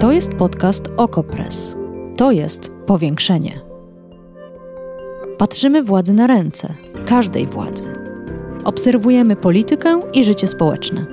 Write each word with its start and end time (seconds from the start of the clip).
To 0.00 0.12
jest 0.12 0.34
podcast 0.34 0.84
Okopres. 0.96 1.76
To 2.16 2.30
jest 2.30 2.70
powiększenie. 2.86 3.60
Patrzymy 5.38 5.82
władzy 5.82 6.14
na 6.14 6.26
ręce, 6.26 6.74
każdej 7.06 7.46
władzy. 7.46 7.94
Obserwujemy 8.64 9.36
politykę 9.36 10.00
i 10.12 10.24
życie 10.24 10.46
społeczne. 10.46 11.06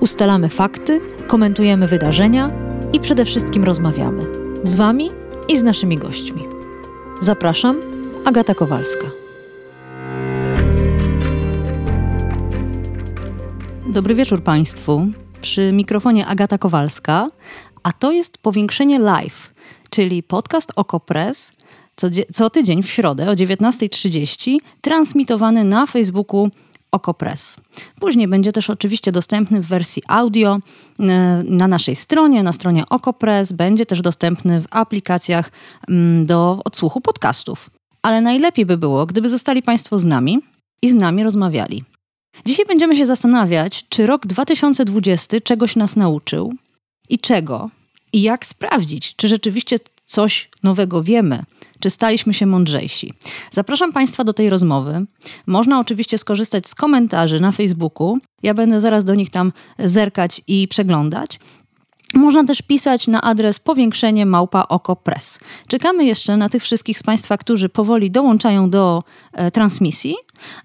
Ustalamy 0.00 0.48
fakty, 0.48 1.00
komentujemy 1.26 1.88
wydarzenia 1.88 2.50
i 2.92 3.00
przede 3.00 3.24
wszystkim 3.24 3.64
rozmawiamy 3.64 4.26
z 4.62 4.76
Wami 4.76 5.10
i 5.48 5.56
z 5.56 5.62
naszymi 5.62 5.98
gośćmi. 5.98 6.42
Zapraszam, 7.20 7.80
Agata 8.24 8.54
Kowalska. 8.54 9.06
Dobry 13.86 14.14
wieczór 14.14 14.42
Państwu. 14.42 15.06
Przy 15.40 15.72
mikrofonie 15.72 16.26
Agata 16.26 16.58
Kowalska, 16.58 17.30
a 17.82 17.92
to 17.92 18.12
jest 18.12 18.38
powiększenie 18.38 18.98
live, 18.98 19.54
czyli 19.90 20.22
podcast 20.22 20.72
Okopres 20.76 21.52
co, 21.96 22.06
co 22.32 22.50
tydzień 22.50 22.82
w 22.82 22.90
środę 22.90 23.30
o 23.30 23.34
19.30 23.34 24.56
transmitowany 24.80 25.64
na 25.64 25.86
Facebooku 25.86 26.50
Okopres. 26.92 27.56
Później 28.00 28.28
będzie 28.28 28.52
też 28.52 28.70
oczywiście 28.70 29.12
dostępny 29.12 29.60
w 29.60 29.66
wersji 29.66 30.02
audio 30.08 30.58
e, 31.00 31.42
na 31.46 31.68
naszej 31.68 31.96
stronie, 31.96 32.42
na 32.42 32.52
stronie 32.52 32.84
Okopres. 32.90 33.52
Będzie 33.52 33.86
też 33.86 34.02
dostępny 34.02 34.60
w 34.60 34.66
aplikacjach 34.70 35.50
mm, 35.88 36.26
do 36.26 36.60
odsłuchu 36.64 37.00
podcastów. 37.00 37.70
Ale 38.02 38.20
najlepiej 38.20 38.66
by 38.66 38.76
było, 38.76 39.06
gdyby 39.06 39.28
zostali 39.28 39.62
Państwo 39.62 39.98
z 39.98 40.04
nami 40.04 40.38
i 40.82 40.90
z 40.90 40.94
nami 40.94 41.22
rozmawiali. 41.22 41.84
Dzisiaj 42.46 42.66
będziemy 42.66 42.96
się 42.96 43.06
zastanawiać, 43.06 43.84
czy 43.88 44.06
rok 44.06 44.26
2020 44.26 45.40
czegoś 45.40 45.76
nas 45.76 45.96
nauczył 45.96 46.54
i 47.08 47.18
czego, 47.18 47.70
i 48.12 48.22
jak 48.22 48.46
sprawdzić, 48.46 49.16
czy 49.16 49.28
rzeczywiście 49.28 49.78
coś 50.04 50.50
nowego 50.62 51.02
wiemy, 51.02 51.42
czy 51.80 51.90
staliśmy 51.90 52.34
się 52.34 52.46
mądrzejsi. 52.46 53.12
Zapraszam 53.50 53.92
Państwa 53.92 54.24
do 54.24 54.32
tej 54.32 54.50
rozmowy. 54.50 55.06
Można 55.46 55.80
oczywiście 55.80 56.18
skorzystać 56.18 56.68
z 56.68 56.74
komentarzy 56.74 57.40
na 57.40 57.52
Facebooku. 57.52 58.18
Ja 58.42 58.54
będę 58.54 58.80
zaraz 58.80 59.04
do 59.04 59.14
nich 59.14 59.30
tam 59.30 59.52
zerkać 59.78 60.40
i 60.46 60.68
przeglądać. 60.68 61.38
Można 62.14 62.44
też 62.44 62.62
pisać 62.62 63.06
na 63.06 63.22
adres 63.22 63.60
powiększenie 63.60 64.26
małpa 64.26 64.64
okopres. 64.68 65.38
Czekamy 65.68 66.04
jeszcze 66.04 66.36
na 66.36 66.48
tych 66.48 66.62
wszystkich 66.62 66.98
z 66.98 67.02
Państwa, 67.02 67.38
którzy 67.38 67.68
powoli 67.68 68.10
dołączają 68.10 68.70
do 68.70 69.02
e, 69.32 69.50
transmisji. 69.50 70.14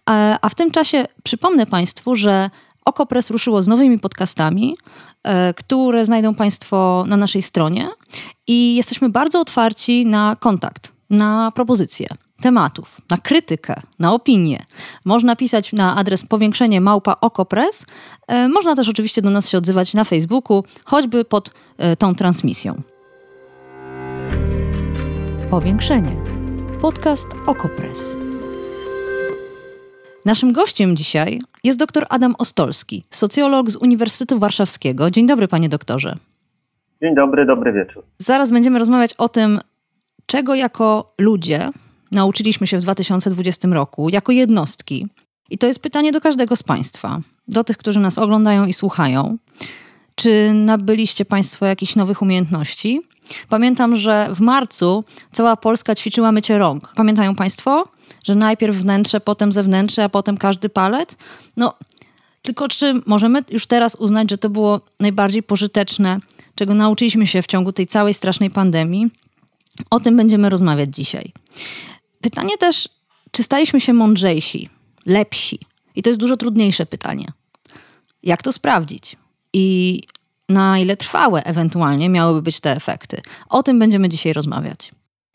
A, 0.06 0.40
a 0.42 0.50
w 0.50 0.56
tym 0.56 0.72
czasie 0.72 1.06
przypomnę 1.24 1.66
Państwu, 1.66 2.16
że 2.16 2.50
Okopres 2.88 3.30
ruszyło 3.30 3.64
z 3.64 3.68
nowymi 3.68 4.00
podcastami, 4.00 4.78
e, 5.24 5.54
które 5.54 6.06
znajdą 6.06 6.36
Państwo 6.36 7.06
na 7.08 7.18
naszej 7.18 7.42
stronie 7.42 7.90
i 8.48 8.76
jesteśmy 8.76 9.10
bardzo 9.10 9.40
otwarci 9.40 10.06
na 10.06 10.36
kontakt, 10.40 10.92
na 11.10 11.52
propozycje 11.56 12.08
tematów, 12.42 12.98
na 13.10 13.18
krytykę, 13.18 13.82
na 14.00 14.14
opinię. 14.14 14.66
Można 15.06 15.36
pisać 15.36 15.74
na 15.74 15.96
adres 15.96 16.26
powiększenie 16.26 16.82
małpa 16.82 17.16
okopres. 17.22 17.86
E, 18.28 18.50
można 18.50 18.76
też 18.76 18.90
oczywiście 18.90 19.22
do 19.22 19.30
nas 19.30 19.50
się 19.50 19.58
odzywać 19.58 19.94
na 19.94 20.04
Facebooku, 20.04 20.64
choćby 20.86 21.26
pod 21.26 21.52
e, 21.78 21.96
tą 21.96 22.16
transmisją. 22.16 22.82
Powiększenie. 25.50 26.16
Podcast 26.82 27.28
Okopres. 27.46 28.27
Naszym 30.28 30.54
gościem 30.54 30.96
dzisiaj 30.96 31.40
jest 31.64 31.80
dr 31.80 32.06
Adam 32.10 32.36
Ostolski, 32.40 33.04
socjolog 33.12 33.70
z 33.70 33.76
Uniwersytetu 33.76 34.40
Warszawskiego. 34.40 35.10
Dzień 35.10 35.28
dobry, 35.28 35.48
panie 35.48 35.70
doktorze. 35.70 36.16
Dzień 37.02 37.16
dobry, 37.16 37.46
dobry 37.46 37.74
wieczór. 37.74 38.04
Zaraz 38.18 38.52
będziemy 38.52 38.80
rozmawiać 38.80 39.14
o 39.14 39.30
tym, 39.30 39.60
czego 40.26 40.56
jako 40.56 41.14
ludzie 41.18 41.70
nauczyliśmy 42.12 42.68
się 42.68 42.78
w 42.78 42.82
2020 42.82 43.68
roku, 43.68 44.10
jako 44.10 44.32
jednostki. 44.32 45.08
I 45.50 45.58
to 45.58 45.68
jest 45.68 45.84
pytanie 45.84 46.12
do 46.12 46.22
każdego 46.22 46.56
z 46.56 46.64
Państwa, 46.64 47.20
do 47.48 47.64
tych, 47.64 47.78
którzy 47.78 48.00
nas 48.00 48.18
oglądają 48.18 48.66
i 48.66 48.74
słuchają. 48.74 49.38
Czy 50.16 50.54
nabyliście 50.54 51.26
Państwo 51.26 51.66
jakichś 51.66 51.96
nowych 51.96 52.22
umiejętności? 52.22 53.02
Pamiętam, 53.50 53.96
że 53.96 54.30
w 54.36 54.40
marcu 54.40 55.04
cała 55.32 55.56
Polska 55.56 55.96
ćwiczyła 55.96 56.32
mycie 56.32 56.58
rąk. 56.58 56.94
Pamiętają 56.96 57.36
Państwo? 57.36 57.84
Że 58.24 58.36
najpierw 58.36 58.76
wnętrze, 58.76 59.20
potem 59.20 59.52
zewnętrzne, 59.52 60.04
a 60.04 60.10
potem 60.10 60.38
każdy 60.38 60.70
palec? 60.70 61.18
No, 61.58 61.74
tylko 62.42 62.68
czy 62.68 63.02
możemy 63.06 63.44
już 63.50 63.68
teraz 63.68 63.96
uznać, 63.96 64.30
że 64.30 64.38
to 64.38 64.50
było 64.50 64.82
najbardziej 65.00 65.44
pożyteczne, 65.44 66.20
czego 66.56 66.74
nauczyliśmy 66.74 67.28
się 67.28 67.42
w 67.42 67.48
ciągu 67.48 67.74
tej 67.74 67.88
całej 67.88 68.14
strasznej 68.14 68.50
pandemii? 68.50 69.08
O 69.90 70.00
tym 70.00 70.18
będziemy 70.18 70.50
rozmawiać 70.50 70.96
dzisiaj. 70.96 71.34
Pytanie 72.22 72.58
też, 72.58 72.90
czy 73.32 73.44
staliśmy 73.44 73.82
się 73.82 73.94
mądrzejsi, 73.94 74.70
lepsi? 75.06 75.60
I 75.96 76.02
to 76.02 76.10
jest 76.10 76.20
dużo 76.20 76.38
trudniejsze 76.38 76.86
pytanie. 76.86 77.32
Jak 78.24 78.44
to 78.44 78.52
sprawdzić? 78.52 79.16
I 79.54 80.02
na 80.50 80.80
ile 80.80 80.98
trwałe 80.98 81.44
ewentualnie 81.44 82.10
miałyby 82.10 82.42
być 82.42 82.60
te 82.60 82.76
efekty? 82.76 83.22
O 83.50 83.64
tym 83.64 83.80
będziemy 83.80 84.10
dzisiaj 84.10 84.34
rozmawiać. 84.34 84.92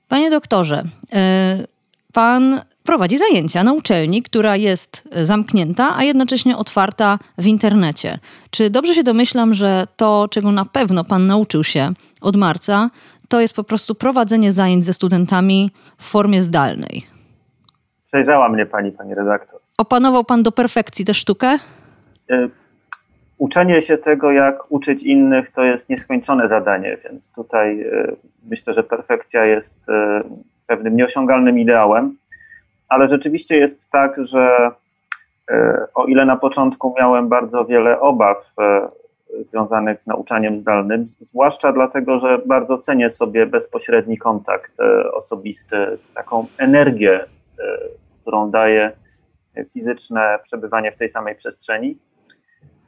Panie 0.09 0.31
doktorze, 0.31 0.85
y, 0.85 1.67
pan 2.13 2.61
prowadzi 2.85 3.19
zajęcia 3.19 3.65
na 3.65 3.73
uczelni, 3.73 4.23
która 4.23 4.57
jest 4.57 5.09
zamknięta, 5.23 5.97
a 5.97 6.05
jednocześnie 6.05 6.57
otwarta 6.57 7.19
w 7.39 7.47
internecie. 7.47 8.19
Czy 8.51 8.71
dobrze 8.71 8.95
się 8.95 9.03
domyślam, 9.03 9.55
że 9.55 9.87
to, 9.97 10.29
czego 10.31 10.53
na 10.53 10.65
pewno 10.65 11.05
pan 11.05 11.27
nauczył 11.27 11.65
się 11.65 11.93
od 12.21 12.37
marca, 12.37 12.91
to 13.29 13.41
jest 13.41 13.57
po 13.57 13.65
prostu 13.65 13.95
prowadzenie 13.95 14.53
zajęć 14.53 14.85
ze 14.85 14.93
studentami 14.93 15.71
w 15.99 16.05
formie 16.05 16.43
zdalnej? 16.43 17.03
Przejrzała 18.07 18.49
mnie 18.49 18.67
pani, 18.67 18.93
pani 18.93 19.15
redaktor. 19.15 19.61
Opanował 19.79 20.25
pan 20.25 20.43
do 20.43 20.53
perfekcji 20.53 21.05
tę 21.05 21.15
sztukę? 21.15 21.57
Y, 22.31 22.51
uczenie 23.39 23.83
się 23.83 23.99
tego, 23.99 24.33
jak 24.33 24.73
uczyć 24.73 25.03
innych, 25.03 25.53
to 25.53 25.65
jest 25.65 25.89
nieskończone 25.89 26.49
zadanie, 26.49 26.99
więc 27.05 27.33
tutaj 27.33 27.81
y, 27.81 28.17
myślę, 28.45 28.75
że 28.75 28.83
perfekcja 28.83 29.45
jest 29.45 29.87
pewnym 30.77 30.97
nieosiągalnym 30.97 31.59
ideałem, 31.59 32.17
ale 32.89 33.09
rzeczywiście 33.09 33.57
jest 33.57 33.91
tak, 33.91 34.17
że 34.27 34.71
o 35.95 36.05
ile 36.05 36.25
na 36.25 36.37
początku 36.37 36.95
miałem 36.99 37.29
bardzo 37.29 37.65
wiele 37.65 38.01
obaw 38.01 38.55
związanych 39.41 40.03
z 40.03 40.07
nauczaniem 40.07 40.59
zdalnym, 40.59 41.07
zwłaszcza 41.21 41.73
dlatego, 41.73 42.19
że 42.19 42.39
bardzo 42.47 42.79
cenię 42.79 43.11
sobie 43.11 43.47
bezpośredni 43.47 44.19
kontakt 44.19 44.73
osobisty, 45.15 45.99
taką 46.15 46.47
energię, 46.59 47.25
którą 48.23 48.51
daje 48.51 48.93
fizyczne 49.73 50.39
przebywanie 50.43 50.93
w 50.93 50.97
tej 50.97 51.09
samej 51.09 51.35
przestrzeni. 51.35 51.99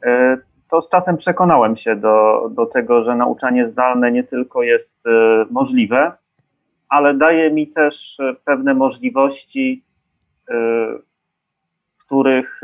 E, 0.06 0.36
to 0.70 0.82
z 0.82 0.88
czasem 0.88 1.16
przekonałem 1.16 1.76
się 1.76 1.96
do, 1.96 2.48
do 2.50 2.66
tego, 2.66 3.04
że 3.04 3.16
nauczanie 3.16 3.68
zdalne 3.68 4.12
nie 4.12 4.24
tylko 4.24 4.62
jest 4.62 5.06
e, 5.06 5.10
możliwe, 5.50 6.12
ale 6.94 7.14
daje 7.14 7.50
mi 7.50 7.66
też 7.66 8.20
e, 8.20 8.34
pewne 8.44 8.74
możliwości, 8.74 9.84
których, 11.98 12.60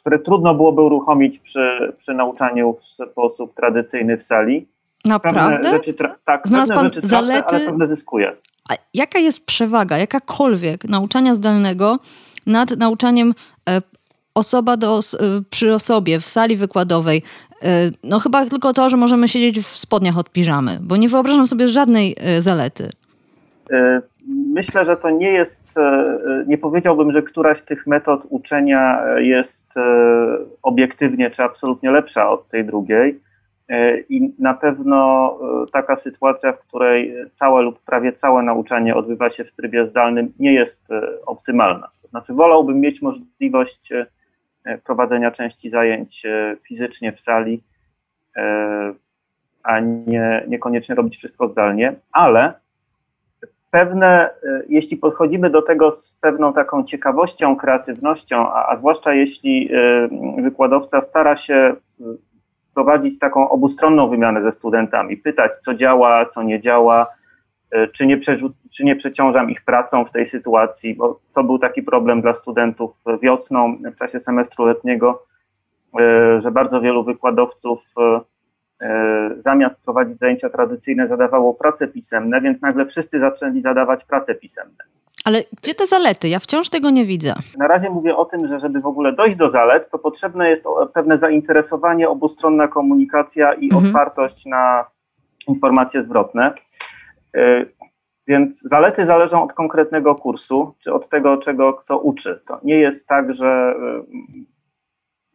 które 0.00 0.18
trudno 0.18 0.54
byłoby 0.54 0.82
uruchomić 0.82 1.38
przy, 1.38 1.92
przy 1.98 2.14
nauczaniu 2.14 2.76
w 2.80 2.84
sposób 2.84 3.54
tradycyjny 3.54 4.16
w 4.16 4.22
sali. 4.22 4.66
Naprawdę? 5.04 5.56
Pewne 5.56 5.70
rzeczy, 5.70 5.94
tak, 6.24 6.48
Znalazł 6.48 6.72
pewne 6.72 6.88
rzeczy 6.88 7.00
tracę, 7.00 7.26
zalety... 7.26 7.56
ale 7.56 7.66
pewne 7.66 7.86
zyskuję. 7.86 8.36
A 8.70 8.74
jaka 8.94 9.18
jest 9.18 9.46
przewaga, 9.46 9.98
jakakolwiek 9.98 10.84
nauczania 10.84 11.34
zdalnego 11.34 11.98
nad 12.46 12.70
nauczaniem 12.70 13.34
osoba 14.34 14.76
do, 14.76 15.00
przy 15.50 15.74
osobie 15.74 16.20
w 16.20 16.26
sali 16.26 16.56
wykładowej, 16.56 17.22
no 18.02 18.18
chyba 18.18 18.46
tylko 18.46 18.72
to, 18.72 18.90
że 18.90 18.96
możemy 18.96 19.28
siedzieć 19.28 19.60
w 19.60 19.76
spodniach 19.76 20.18
od 20.18 20.30
piżamy, 20.30 20.78
bo 20.80 20.96
nie 20.96 21.08
wyobrażam 21.08 21.46
sobie 21.46 21.66
żadnej 21.66 22.16
y, 22.38 22.42
zalety. 22.42 22.90
Myślę, 24.54 24.84
że 24.84 24.96
to 24.96 25.10
nie 25.10 25.30
jest, 25.30 25.68
nie 26.46 26.58
powiedziałbym, 26.58 27.12
że 27.12 27.22
któraś 27.22 27.58
z 27.58 27.64
tych 27.64 27.86
metod 27.86 28.20
uczenia 28.28 29.02
jest 29.16 29.74
obiektywnie 30.62 31.30
czy 31.30 31.42
absolutnie 31.42 31.90
lepsza 31.90 32.30
od 32.30 32.48
tej 32.48 32.64
drugiej. 32.64 33.20
I 34.08 34.34
na 34.38 34.54
pewno 34.54 35.32
taka 35.72 35.96
sytuacja, 35.96 36.52
w 36.52 36.58
której 36.58 37.14
całe 37.30 37.62
lub 37.62 37.80
prawie 37.80 38.12
całe 38.12 38.42
nauczanie 38.42 38.94
odbywa 38.94 39.30
się 39.30 39.44
w 39.44 39.52
trybie 39.52 39.86
zdalnym, 39.86 40.32
nie 40.38 40.54
jest 40.54 40.88
optymalna. 41.26 41.88
To 42.02 42.08
znaczy, 42.08 42.32
wolałbym 42.32 42.80
mieć 42.80 43.02
możliwość 43.02 43.92
prowadzenia 44.84 45.30
części 45.30 45.70
zajęć 45.70 46.26
e, 46.26 46.56
fizycznie 46.62 47.12
w 47.12 47.20
sali, 47.20 47.62
e, 48.36 48.94
a 49.62 49.80
nie, 49.80 50.44
niekoniecznie 50.48 50.94
robić 50.94 51.16
wszystko 51.16 51.48
zdalnie, 51.48 51.94
ale 52.12 52.52
pewne, 53.70 54.30
jeśli 54.68 54.96
podchodzimy 54.96 55.50
do 55.50 55.62
tego 55.62 55.92
z 55.92 56.14
pewną 56.20 56.52
taką 56.52 56.84
ciekawością, 56.84 57.56
kreatywnością, 57.56 58.52
a, 58.52 58.68
a 58.68 58.76
zwłaszcza 58.76 59.14
jeśli 59.14 59.70
wykładowca 60.42 61.00
stara 61.00 61.36
się 61.36 61.74
prowadzić 62.74 63.18
taką 63.18 63.48
obustronną 63.48 64.08
wymianę 64.08 64.42
ze 64.42 64.52
studentami, 64.52 65.16
pytać, 65.16 65.56
co 65.56 65.74
działa, 65.74 66.26
co 66.26 66.42
nie 66.42 66.60
działa, 66.60 67.06
czy 67.92 68.06
nie, 68.06 68.20
czy 68.72 68.84
nie 68.84 68.96
przeciążam 68.96 69.50
ich 69.50 69.64
pracą 69.64 70.04
w 70.04 70.12
tej 70.12 70.26
sytuacji, 70.26 70.94
bo 70.94 71.20
to 71.34 71.44
był 71.44 71.58
taki 71.58 71.82
problem 71.82 72.22
dla 72.22 72.34
studentów 72.34 72.90
wiosną, 73.22 73.78
w 73.94 73.96
czasie 73.96 74.20
semestru 74.20 74.64
letniego, 74.64 75.22
że 76.38 76.50
bardzo 76.50 76.80
wielu 76.80 77.04
wykładowców 77.04 77.94
zamiast 79.38 79.82
prowadzić 79.84 80.18
zajęcia 80.18 80.50
tradycyjne 80.50 81.08
zadawało 81.08 81.54
prace 81.54 81.88
pisemne, 81.88 82.40
więc 82.40 82.62
nagle 82.62 82.86
wszyscy 82.86 83.18
zaczęli 83.18 83.60
zadawać 83.60 84.04
prace 84.04 84.34
pisemne. 84.34 84.84
Ale 85.24 85.42
gdzie 85.62 85.74
te 85.74 85.86
zalety? 85.86 86.28
Ja 86.28 86.38
wciąż 86.38 86.70
tego 86.70 86.90
nie 86.90 87.04
widzę. 87.04 87.34
Na 87.58 87.68
razie 87.68 87.90
mówię 87.90 88.16
o 88.16 88.24
tym, 88.24 88.46
że 88.46 88.60
żeby 88.60 88.80
w 88.80 88.86
ogóle 88.86 89.12
dojść 89.12 89.36
do 89.36 89.50
zalet, 89.50 89.90
to 89.90 89.98
potrzebne 89.98 90.50
jest 90.50 90.64
pewne 90.94 91.18
zainteresowanie, 91.18 92.08
obustronna 92.08 92.68
komunikacja 92.68 93.52
i 93.52 93.64
mhm. 93.64 93.86
otwartość 93.86 94.46
na 94.46 94.84
informacje 95.48 96.02
zwrotne. 96.02 96.52
Y, 97.36 97.72
więc 98.26 98.62
zalety 98.62 99.06
zależą 99.06 99.42
od 99.42 99.52
konkretnego 99.52 100.14
kursu, 100.14 100.74
czy 100.78 100.92
od 100.92 101.08
tego, 101.08 101.36
czego 101.36 101.74
kto 101.74 101.98
uczy. 101.98 102.40
To 102.46 102.60
nie 102.62 102.78
jest 102.78 103.06
tak, 103.06 103.34
że 103.34 103.74
y, 104.04 104.44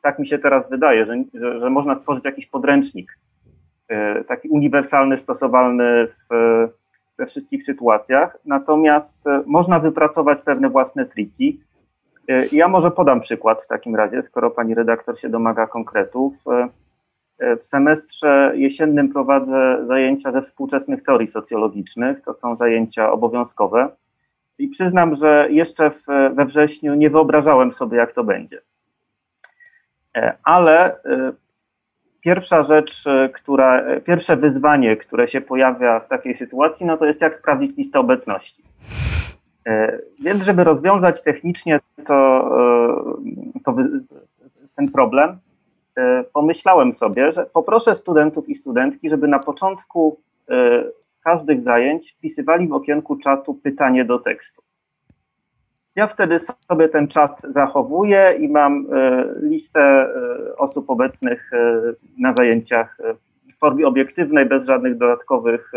tak 0.01 0.19
mi 0.19 0.27
się 0.27 0.39
teraz 0.39 0.69
wydaje, 0.69 1.06
że, 1.06 1.24
że, 1.33 1.59
że 1.59 1.69
można 1.69 1.95
stworzyć 1.95 2.25
jakiś 2.25 2.45
podręcznik, 2.45 3.19
y, 3.92 4.24
taki 4.24 4.50
uniwersalny, 4.50 5.18
stosowalny 5.18 6.07
w 6.07 6.27
we 7.18 7.27
wszystkich 7.27 7.63
sytuacjach, 7.63 8.38
natomiast 8.45 9.24
można 9.45 9.80
wypracować 9.80 10.42
pewne 10.42 10.69
własne 10.69 11.06
triki. 11.06 11.62
Ja 12.51 12.68
może 12.68 12.92
podam 12.92 13.21
przykład 13.21 13.63
w 13.63 13.68
takim 13.68 13.95
razie, 13.95 14.21
skoro 14.21 14.51
pani 14.51 14.75
redaktor 14.75 15.19
się 15.19 15.30
domaga 15.30 15.68
konkretów. 15.68 16.33
E, 17.42 17.58
w 17.58 17.68
semestrze 17.68 18.52
jesiennym 18.56 19.10
prowadzę 19.10 19.86
zajęcia 19.88 20.32
ze 20.32 20.42
współczesnych 20.42 21.04
teorii 21.04 21.28
socjologicznych. 21.28 22.22
To 22.22 22.34
są 22.34 22.56
zajęcia 22.56 23.12
obowiązkowe. 23.12 23.90
I 24.58 24.68
przyznam, 24.68 25.16
że 25.16 25.48
jeszcze 25.50 25.92
we 26.34 26.46
wrześniu 26.46 26.96
nie 26.96 27.10
wyobrażałem 27.10 27.74
sobie, 27.74 27.98
jak 27.98 28.14
to 28.14 28.24
będzie. 28.24 28.62
Ale 30.44 30.96
Pierwsza 32.22 32.64
rzecz, 32.64 33.08
e, 33.08 33.30
która, 33.30 33.82
e, 33.82 34.02
pierwsze 34.02 34.38
wyzwanie, 34.38 34.98
które 34.98 35.28
się 35.28 35.42
pojawia 35.42 36.00
w 36.00 36.08
takiej 36.08 36.36
sytuacji, 36.36 36.86
no 36.86 36.98
to 36.98 37.06
jest 37.06 37.22
jak 37.22 37.36
sprawdzić 37.36 37.78
listę 37.78 38.00
obecności. 38.00 38.64
E, 39.68 40.00
więc, 40.24 40.44
żeby 40.44 40.64
rozwiązać 40.64 41.24
technicznie 41.24 41.80
to, 42.06 42.50
to 43.66 43.76
ten 44.76 44.92
problem, 44.92 45.40
pomyślałem 46.34 46.94
sobie, 46.94 47.32
że 47.32 47.46
poproszę 47.46 47.96
studentów 47.96 48.50
i 48.50 48.56
studentki, 48.56 49.10
żeby 49.10 49.28
na 49.28 49.40
początku 49.40 50.22
każdych 51.24 51.62
zajęć 51.62 52.12
wpisywali 52.12 52.68
w 52.68 52.74
okienku 52.74 53.16
czatu 53.16 53.54
pytanie 53.54 54.06
do 54.06 54.20
tekstu. 54.20 54.62
Ja 55.96 56.08
wtedy 56.08 56.40
sobie 56.40 56.90
ten 56.90 57.08
czat 57.08 57.42
zachowuję 57.42 58.34
i 58.40 58.50
mam 58.50 58.88
e, 58.94 59.26
listę 59.42 59.80
e, 59.80 60.58
osób 60.58 60.90
obecnych 60.90 61.54
e, 61.54 61.82
na 62.18 62.34
zajęciach 62.34 62.98
w 63.56 63.60
formie 63.60 63.88
obiektywnej, 63.88 64.46
bez 64.46 64.68
żadnych 64.68 64.98
dodatkowych 64.98 65.72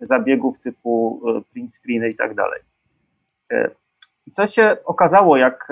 zabiegów 0.00 0.60
typu 0.60 1.22
print 1.52 1.74
screeny 1.74 2.10
i 2.10 2.16
tak 2.16 2.34
dalej. 2.34 2.60
I 4.26 4.30
co 4.30 4.46
się 4.46 4.76
okazało, 4.84 5.36
jak, 5.36 5.68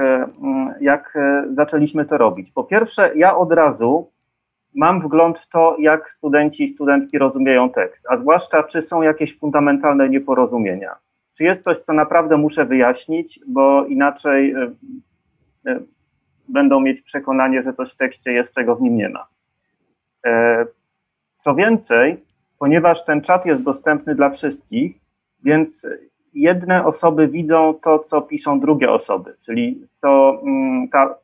jak 0.80 1.18
zaczęliśmy 1.52 2.04
to 2.04 2.18
robić? 2.18 2.52
Po 2.52 2.64
pierwsze, 2.64 3.12
ja 3.16 3.36
od 3.36 3.52
razu 3.52 4.10
mam 4.74 5.00
wgląd 5.00 5.38
w 5.38 5.48
to, 5.48 5.76
jak 5.78 6.10
studenci 6.10 6.64
i 6.64 6.68
studentki 6.68 7.18
rozumieją 7.18 7.70
tekst, 7.70 8.06
a 8.08 8.16
zwłaszcza 8.16 8.62
czy 8.62 8.82
są 8.82 9.02
jakieś 9.02 9.38
fundamentalne 9.38 10.08
nieporozumienia 10.08 10.96
czy 11.34 11.44
jest 11.44 11.64
coś, 11.64 11.78
co 11.78 11.92
naprawdę 11.92 12.36
muszę 12.36 12.64
wyjaśnić, 12.64 13.40
bo 13.46 13.86
inaczej 13.86 14.52
e, 14.52 14.70
e, 15.66 15.80
będą 16.48 16.80
mieć 16.80 17.02
przekonanie, 17.02 17.62
że 17.62 17.72
coś 17.72 17.92
w 17.92 17.96
tekście 17.96 18.32
jest, 18.32 18.54
czego 18.54 18.76
w 18.76 18.82
nim 18.82 18.96
nie 18.96 19.08
ma. 19.08 19.26
E, 20.26 20.66
co 21.38 21.54
więcej, 21.54 22.24
ponieważ 22.58 23.04
ten 23.04 23.20
czat 23.20 23.46
jest 23.46 23.62
dostępny 23.62 24.14
dla 24.14 24.30
wszystkich, 24.30 24.96
więc 25.44 25.86
jedne 26.34 26.86
osoby 26.86 27.28
widzą 27.28 27.75
to, 27.84 27.98
co 27.98 28.20
piszą 28.22 28.60
drugie 28.60 28.90
osoby, 28.90 29.36
czyli 29.44 29.81
to, 30.00 30.40
mm, 30.42 30.88
ta, 30.88 31.14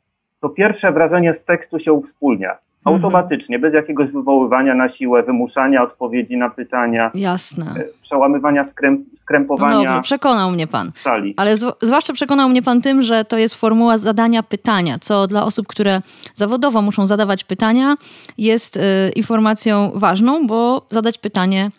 to 0.40 0.48
pierwsze 0.48 0.92
wrażenie 0.92 1.34
z 1.34 1.44
tekstu 1.44 1.78
się 1.78 1.92
uwspólnia. 1.92 2.58
Mhm. 2.86 2.94
automatycznie, 2.96 3.58
bez 3.58 3.74
jakiegoś 3.74 4.10
wywoływania 4.10 4.74
na 4.74 4.88
siłę, 4.88 5.22
wymuszania 5.22 5.82
odpowiedzi 5.82 6.36
na 6.36 6.50
pytania. 6.50 7.10
Jasne. 7.14 7.64
E, 7.76 7.84
przełamywania 8.02 8.64
skręp, 8.64 9.00
skrępowania. 9.16 9.74
No 9.74 9.84
dobrze, 9.84 10.00
przekonał 10.02 10.50
mnie 10.50 10.66
pan. 10.66 10.90
Sali. 10.96 11.34
Ale 11.36 11.56
z, 11.56 11.76
zwłaszcza 11.82 12.12
przekonał 12.12 12.48
mnie 12.48 12.62
pan 12.62 12.82
tym, 12.82 13.02
że 13.02 13.24
to 13.24 13.38
jest 13.38 13.54
formuła 13.54 13.98
zadania 13.98 14.42
pytania, 14.42 14.98
co 15.00 15.26
dla 15.26 15.44
osób, 15.44 15.66
które 15.66 16.00
zawodowo 16.34 16.82
muszą 16.82 17.06
zadawać 17.06 17.44
pytania, 17.44 17.94
jest 18.38 18.76
y, 18.76 18.80
informacją 19.16 19.92
ważną, 19.94 20.46
bo 20.46 20.86
zadać 20.90 21.18
pytanie 21.18 21.70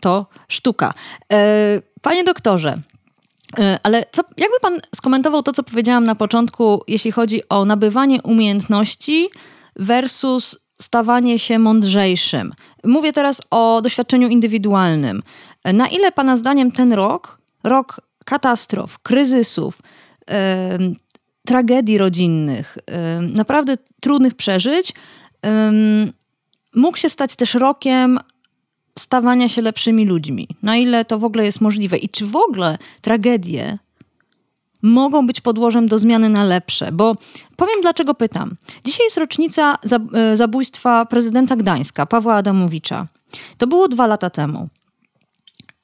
to 0.00 0.26
sztuka. 0.48 0.94
Y, 1.32 1.36
panie 2.02 2.24
doktorze, 2.24 2.78
ale 3.82 4.04
co, 4.12 4.22
jakby 4.36 4.56
pan 4.62 4.80
skomentował 4.94 5.42
to, 5.42 5.52
co 5.52 5.62
powiedziałam 5.62 6.04
na 6.04 6.14
początku, 6.14 6.82
jeśli 6.88 7.12
chodzi 7.12 7.48
o 7.48 7.64
nabywanie 7.64 8.22
umiejętności, 8.22 9.28
versus 9.76 10.58
stawanie 10.82 11.38
się 11.38 11.58
mądrzejszym. 11.58 12.54
Mówię 12.84 13.12
teraz 13.12 13.42
o 13.50 13.80
doświadczeniu 13.82 14.28
indywidualnym. 14.28 15.22
Na 15.64 15.88
ile 15.88 16.12
Pana 16.12 16.36
zdaniem 16.36 16.72
ten 16.72 16.92
rok, 16.92 17.38
rok 17.64 18.00
katastrof, 18.24 18.98
kryzysów, 18.98 19.78
yy, 20.28 20.34
tragedii 21.46 21.98
rodzinnych, 21.98 22.78
yy, 22.88 23.28
naprawdę 23.28 23.76
trudnych 24.00 24.34
przeżyć, 24.34 24.94
yy, 25.44 25.50
mógł 26.74 26.96
się 26.96 27.08
stać 27.08 27.36
też 27.36 27.54
rokiem 27.54 28.18
stawania 28.98 29.48
się 29.48 29.62
lepszymi 29.62 30.04
ludźmi? 30.06 30.48
Na 30.62 30.76
ile 30.76 31.04
to 31.04 31.18
w 31.18 31.24
ogóle 31.24 31.44
jest 31.44 31.60
możliwe? 31.60 31.98
I 31.98 32.08
czy 32.08 32.26
w 32.26 32.36
ogóle 32.36 32.78
tragedie 33.00 33.78
mogą 34.82 35.26
być 35.26 35.40
podłożem 35.40 35.86
do 35.86 35.98
zmiany 35.98 36.28
na 36.28 36.44
lepsze. 36.44 36.92
Bo 36.92 37.12
powiem 37.56 37.80
dlaczego 37.82 38.14
pytam. 38.14 38.54
Dzisiaj 38.84 39.06
jest 39.06 39.18
rocznica 39.18 39.78
e, 40.14 40.36
zabójstwa 40.36 41.06
prezydenta 41.06 41.56
Gdańska, 41.56 42.06
Pawła 42.06 42.34
Adamowicza. 42.34 43.06
To 43.58 43.66
było 43.66 43.88
dwa 43.88 44.06
lata 44.06 44.30
temu. 44.30 44.68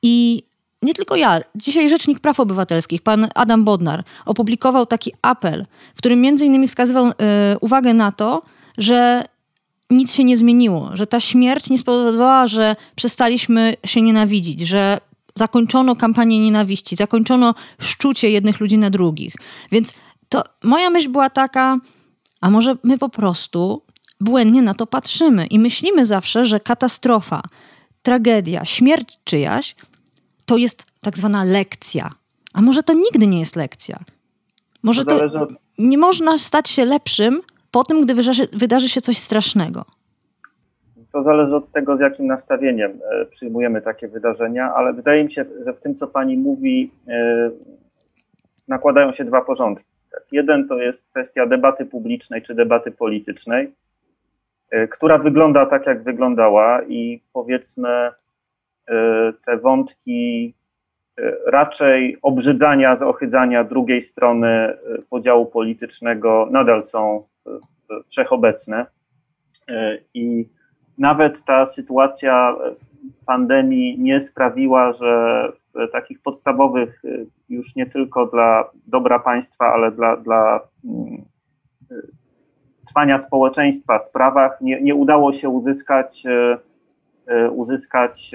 I 0.02 0.42
nie 0.82 0.94
tylko 0.94 1.16
ja, 1.16 1.40
dzisiaj 1.54 1.88
Rzecznik 1.88 2.20
Praw 2.20 2.40
Obywatelskich, 2.40 3.02
pan 3.02 3.28
Adam 3.34 3.64
Bodnar, 3.64 4.04
opublikował 4.26 4.86
taki 4.86 5.12
apel, 5.22 5.64
w 5.94 5.98
którym 5.98 6.20
między 6.20 6.46
innymi 6.46 6.68
wskazywał 6.68 7.08
y, 7.08 7.12
uwagę 7.60 7.94
na 7.94 8.12
to, 8.12 8.42
że 8.78 9.24
nic 9.90 10.12
się 10.12 10.24
nie 10.24 10.36
zmieniło, 10.36 10.90
że 10.92 11.06
ta 11.06 11.20
śmierć 11.20 11.70
nie 11.70 11.78
spowodowała, 11.78 12.46
że 12.46 12.76
przestaliśmy 12.96 13.76
się 13.86 14.02
nienawidzić, 14.02 14.60
że 14.60 15.00
zakończono 15.34 15.96
kampanię 15.96 16.40
nienawiści, 16.40 16.96
zakończono 16.96 17.54
szczucie 17.78 18.30
jednych 18.30 18.60
ludzi 18.60 18.78
na 18.78 18.90
drugich. 18.90 19.34
Więc 19.72 19.92
to 20.28 20.42
moja 20.62 20.90
myśl 20.90 21.10
była 21.10 21.30
taka, 21.30 21.78
a 22.40 22.50
może 22.50 22.76
my 22.82 22.98
po 22.98 23.08
prostu 23.08 23.82
błędnie 24.20 24.62
na 24.62 24.74
to 24.74 24.86
patrzymy 24.86 25.46
i 25.46 25.58
myślimy 25.58 26.06
zawsze, 26.06 26.44
że 26.44 26.60
katastrofa, 26.60 27.42
tragedia, 28.02 28.64
śmierć 28.64 29.18
czyjaś 29.24 29.76
to 30.46 30.56
jest 30.56 30.84
tak 31.00 31.18
zwana 31.18 31.44
lekcja. 31.44 32.10
A 32.52 32.62
może 32.62 32.82
to 32.82 32.92
nigdy 32.92 33.26
nie 33.26 33.40
jest 33.40 33.56
lekcja? 33.56 34.04
Może 34.82 35.04
to, 35.04 35.28
to 35.28 35.46
nie 35.78 35.98
można 35.98 36.38
stać 36.38 36.68
się 36.68 36.84
lepszym 36.84 37.40
po 37.74 37.84
tym, 37.84 38.00
gdy 38.00 38.14
wydarzy, 38.14 38.48
wydarzy 38.52 38.88
się 38.88 39.00
coś 39.00 39.18
strasznego. 39.18 39.84
To 41.12 41.22
zależy 41.22 41.56
od 41.56 41.72
tego, 41.72 41.96
z 41.96 42.00
jakim 42.00 42.26
nastawieniem 42.26 43.00
e, 43.10 43.26
przyjmujemy 43.26 43.82
takie 43.82 44.08
wydarzenia, 44.08 44.74
ale 44.74 44.92
wydaje 44.92 45.24
mi 45.24 45.32
się, 45.32 45.44
że 45.64 45.72
w 45.72 45.80
tym, 45.80 45.94
co 45.94 46.06
pani 46.06 46.36
mówi, 46.36 46.90
e, 47.08 47.50
nakładają 48.68 49.12
się 49.12 49.24
dwa 49.24 49.40
porządki. 49.40 49.90
Jeden 50.32 50.68
to 50.68 50.78
jest 50.78 51.10
kwestia 51.10 51.46
debaty 51.46 51.86
publicznej 51.86 52.42
czy 52.42 52.54
debaty 52.54 52.90
politycznej, 52.90 53.72
e, 54.70 54.88
która 54.88 55.18
wygląda 55.18 55.66
tak, 55.66 55.86
jak 55.86 56.02
wyglądała, 56.02 56.82
i 56.82 57.20
powiedzmy, 57.32 58.10
te 59.46 59.56
wątki 59.62 60.54
raczej 61.46 62.18
obrzydzania, 62.22 62.96
zohydzania 62.96 63.64
drugiej 63.64 64.00
strony 64.00 64.76
podziału 65.10 65.46
politycznego 65.46 66.48
nadal 66.50 66.84
są 66.84 67.24
wszechobecne. 68.08 68.86
I 70.14 70.48
nawet 70.98 71.44
ta 71.44 71.66
sytuacja 71.66 72.56
pandemii 73.26 73.98
nie 73.98 74.20
sprawiła, 74.20 74.92
że 74.92 75.52
takich 75.92 76.22
podstawowych, 76.22 77.02
już 77.48 77.76
nie 77.76 77.86
tylko 77.86 78.26
dla 78.26 78.70
dobra 78.86 79.18
państwa, 79.18 79.72
ale 79.72 79.92
dla, 79.92 80.16
dla 80.16 80.60
mm, 80.84 81.24
trwania 82.86 83.18
społeczeństwa, 83.18 84.00
sprawach 84.00 84.60
nie, 84.60 84.82
nie 84.82 84.94
udało 84.94 85.32
się 85.32 85.48
uzyskać, 85.48 86.24
uzyskać 87.50 88.30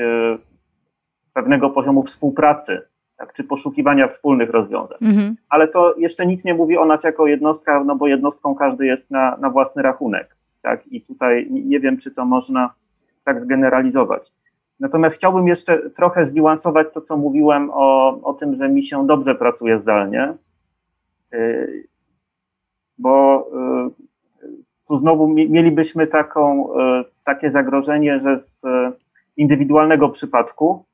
pewnego 1.33 1.69
poziomu 1.69 2.03
współpracy 2.03 2.81
tak, 3.19 3.33
czy 3.33 3.43
poszukiwania 3.43 4.07
wspólnych 4.07 4.49
rozwiązań. 4.49 4.97
Mhm. 5.01 5.35
Ale 5.49 5.67
to 5.67 5.95
jeszcze 5.97 6.25
nic 6.25 6.45
nie 6.45 6.53
mówi 6.53 6.77
o 6.77 6.85
nas 6.85 7.03
jako 7.03 7.27
jednostkach, 7.27 7.85
no 7.85 7.95
bo 7.95 8.07
jednostką 8.07 8.55
każdy 8.55 8.85
jest 8.85 9.11
na, 9.11 9.37
na 9.37 9.49
własny 9.49 9.81
rachunek. 9.81 10.35
Tak? 10.61 10.87
I 10.87 11.01
tutaj 11.01 11.47
nie 11.51 11.79
wiem, 11.79 11.97
czy 11.97 12.11
to 12.11 12.25
można 12.25 12.73
tak 13.23 13.41
zgeneralizować. 13.41 14.31
Natomiast 14.79 15.15
chciałbym 15.15 15.47
jeszcze 15.47 15.89
trochę 15.89 16.25
zniuansować 16.25 16.87
to, 16.93 17.01
co 17.01 17.17
mówiłem 17.17 17.69
o, 17.73 18.19
o 18.23 18.33
tym, 18.33 18.55
że 18.55 18.69
mi 18.69 18.83
się 18.83 19.07
dobrze 19.07 19.35
pracuje 19.35 19.79
zdalnie, 19.79 20.33
y, 21.33 21.87
bo 22.97 23.47
y, 23.87 24.85
tu 24.87 24.97
znowu 24.97 25.27
mielibyśmy 25.27 26.07
taką, 26.07 26.73
y, 26.73 27.05
takie 27.23 27.51
zagrożenie, 27.51 28.19
że 28.19 28.37
z 28.37 28.61
indywidualnego 29.37 30.09
przypadku 30.09 30.85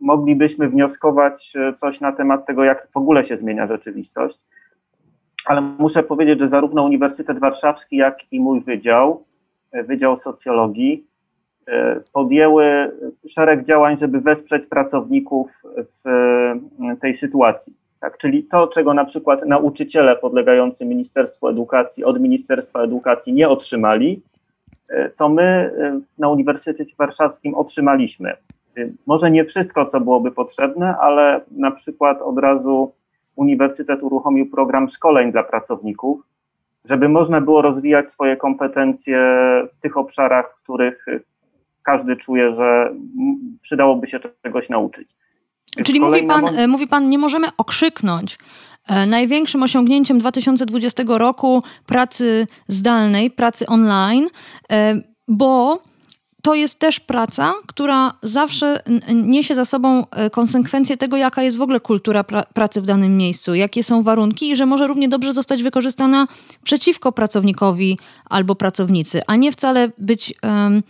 moglibyśmy 0.00 0.68
wnioskować 0.68 1.52
coś 1.76 2.00
na 2.00 2.12
temat 2.12 2.46
tego, 2.46 2.64
jak 2.64 2.88
w 2.94 2.96
ogóle 2.96 3.24
się 3.24 3.36
zmienia 3.36 3.66
rzeczywistość. 3.66 4.38
Ale 5.44 5.60
muszę 5.60 6.02
powiedzieć, 6.02 6.40
że 6.40 6.48
zarówno 6.48 6.84
Uniwersytet 6.84 7.38
Warszawski, 7.38 7.96
jak 7.96 8.32
i 8.32 8.40
mój 8.40 8.60
wydział, 8.60 9.24
Wydział 9.72 10.16
Socjologii, 10.16 11.06
E, 11.68 12.00
podjęły 12.12 12.92
szereg 13.28 13.64
działań, 13.64 13.96
żeby 13.96 14.20
wesprzeć 14.20 14.66
pracowników 14.66 15.62
w 15.76 16.08
e, 16.08 16.96
tej 17.00 17.14
sytuacji. 17.14 17.74
Tak, 18.00 18.18
czyli 18.18 18.44
to, 18.44 18.66
czego 18.66 18.94
na 18.94 19.04
przykład 19.04 19.46
nauczyciele 19.46 20.16
podlegający 20.16 20.84
Ministerstwu 20.84 21.48
Edukacji 21.48 22.04
od 22.04 22.20
Ministerstwa 22.20 22.82
Edukacji 22.82 23.32
nie 23.32 23.48
otrzymali, 23.48 24.22
e, 24.88 25.10
to 25.10 25.28
my 25.28 25.70
na 26.18 26.28
Uniwersytecie 26.28 26.94
Warszawskim 26.98 27.54
otrzymaliśmy. 27.54 28.32
Może 29.06 29.30
nie 29.30 29.44
wszystko, 29.44 29.86
co 29.86 30.00
byłoby 30.00 30.30
potrzebne, 30.30 30.96
ale 31.00 31.40
na 31.50 31.70
przykład 31.70 32.22
od 32.22 32.38
razu 32.38 32.92
Uniwersytet 33.36 34.02
uruchomił 34.02 34.50
program 34.50 34.88
szkoleń 34.88 35.32
dla 35.32 35.42
pracowników, 35.42 36.26
żeby 36.84 37.08
można 37.08 37.40
było 37.40 37.62
rozwijać 37.62 38.10
swoje 38.10 38.36
kompetencje 38.36 39.18
w 39.72 39.78
tych 39.78 39.96
obszarach, 39.96 40.52
w 40.52 40.62
których 40.62 41.06
każdy 41.82 42.16
czuje, 42.16 42.52
że 42.52 42.94
przydałoby 43.62 44.06
się 44.06 44.20
czegoś 44.42 44.68
nauczyć. 44.68 45.14
Czyli 45.84 46.00
mówi 46.00 46.22
pan, 46.22 46.48
e, 46.58 46.66
mówi 46.66 46.88
pan, 46.88 47.08
nie 47.08 47.18
możemy 47.18 47.48
okrzyknąć 47.58 48.38
e, 48.88 49.06
największym 49.06 49.62
osiągnięciem 49.62 50.18
2020 50.18 51.02
roku 51.18 51.62
pracy 51.86 52.46
zdalnej, 52.68 53.30
pracy 53.30 53.66
online, 53.66 54.28
e, 54.72 55.00
bo 55.28 55.78
to 56.46 56.54
jest 56.54 56.80
też 56.80 57.00
praca, 57.00 57.52
która 57.66 58.12
zawsze 58.22 58.80
niesie 59.14 59.54
za 59.54 59.64
sobą 59.64 60.04
e, 60.10 60.30
konsekwencje 60.30 60.96
tego, 60.96 61.16
jaka 61.16 61.42
jest 61.42 61.58
w 61.58 61.62
ogóle 61.62 61.80
kultura 61.80 62.24
pra 62.24 62.42
pracy 62.54 62.80
w 62.82 62.86
danym 62.86 63.16
miejscu, 63.16 63.54
jakie 63.54 63.82
są 63.82 64.02
warunki 64.02 64.50
i 64.50 64.56
że 64.56 64.66
może 64.66 64.86
równie 64.86 65.08
dobrze 65.08 65.32
zostać 65.32 65.62
wykorzystana 65.62 66.26
przeciwko 66.64 67.12
pracownikowi 67.12 67.98
albo 68.30 68.54
pracownicy, 68.54 69.20
a 69.26 69.36
nie 69.36 69.52
wcale 69.52 69.88
być 69.98 70.34
um, 70.42 70.82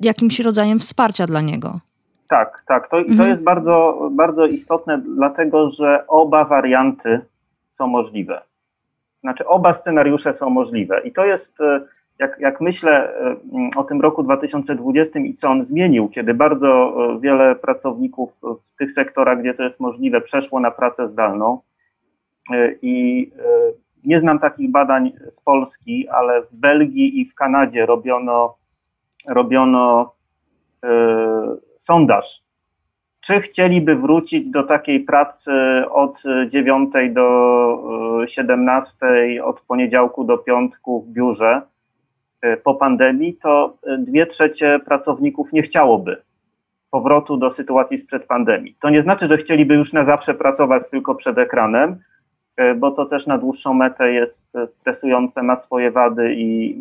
jakimś 0.00 0.40
rodzajem 0.40 0.78
wsparcia 0.78 1.26
dla 1.26 1.40
niego. 1.40 1.80
Tak, 2.28 2.62
tak. 2.66 2.88
To, 2.88 2.98
mhm. 2.98 3.18
to 3.18 3.24
jest 3.24 3.42
bardzo, 3.42 4.04
bardzo 4.10 4.46
istotne, 4.46 4.98
dlatego 4.98 5.70
że 5.70 6.06
oba 6.08 6.44
warianty 6.44 7.20
są 7.68 7.86
możliwe. 7.86 8.42
Znaczy, 9.20 9.46
oba 9.46 9.72
scenariusze 9.72 10.34
są 10.34 10.50
możliwe. 10.50 11.00
I 11.00 11.12
to 11.12 11.24
jest 11.24 11.60
e, 11.60 11.80
jak, 12.18 12.40
jak 12.40 12.60
myślę 12.60 13.14
e, 13.14 13.36
o 13.76 13.84
tym 13.84 14.00
roku 14.00 14.22
2020 14.22 15.20
i 15.20 15.34
co 15.34 15.48
on 15.48 15.64
zmienił, 15.64 16.08
kiedy 16.08 16.34
bardzo 16.34 16.68
e, 16.68 17.20
wiele 17.20 17.54
pracowników 17.56 18.32
w 18.42 18.76
tych 18.78 18.92
sektorach, 18.92 19.40
gdzie 19.40 19.54
to 19.54 19.62
jest 19.62 19.80
możliwe, 19.80 20.20
przeszło 20.20 20.60
na 20.60 20.70
pracę 20.70 21.08
zdalną. 21.08 21.60
E, 22.52 22.72
i 22.82 23.30
nie 24.04 24.20
znam 24.20 24.38
takich 24.38 24.70
badań 24.70 25.12
z 25.30 25.40
Polski, 25.40 26.08
ale 26.08 26.42
w 26.42 26.58
Belgii 26.58 27.20
i 27.20 27.24
w 27.24 27.34
Kanadzie 27.34 27.86
robiono, 27.86 28.56
robiono 29.28 30.14
sondaż, 31.78 32.42
czy 33.20 33.40
chcieliby 33.40 33.96
wrócić 33.96 34.50
do 34.50 34.62
takiej 34.62 35.00
pracy 35.00 35.52
od 35.90 36.22
9 36.48 36.92
do 37.10 38.22
17, 38.26 38.98
od 39.44 39.60
poniedziałku 39.60 40.24
do 40.24 40.38
piątku 40.38 41.02
w 41.02 41.08
biurze? 41.08 41.62
E, 41.62 41.75
po 42.64 42.74
pandemii, 42.74 43.34
to 43.34 43.78
e, 43.86 43.98
dwie 43.98 44.26
trzecie 44.26 44.80
pracowników 44.84 45.52
nie 45.52 45.62
chciałoby 45.62 46.22
powrotu 46.90 47.36
do 47.36 47.50
sytuacji 47.50 47.98
sprzed 47.98 48.26
pandemii. 48.26 48.76
To 48.80 48.90
nie 48.90 49.02
znaczy, 49.02 49.26
że 49.26 49.36
chcieliby 49.36 49.74
już 49.74 49.92
na 49.92 50.04
zawsze 50.04 50.34
pracować 50.34 50.90
tylko 50.90 51.14
przed 51.14 51.38
ekranem, 51.38 51.96
e, 52.56 52.74
bo 52.74 52.90
to 52.90 53.06
też 53.06 53.26
na 53.26 53.38
dłuższą 53.38 53.74
metę 53.74 54.12
jest 54.12 54.52
stresujące, 54.66 55.42
ma 55.42 55.56
swoje 55.56 55.90
wady 55.90 56.34
i 56.34 56.76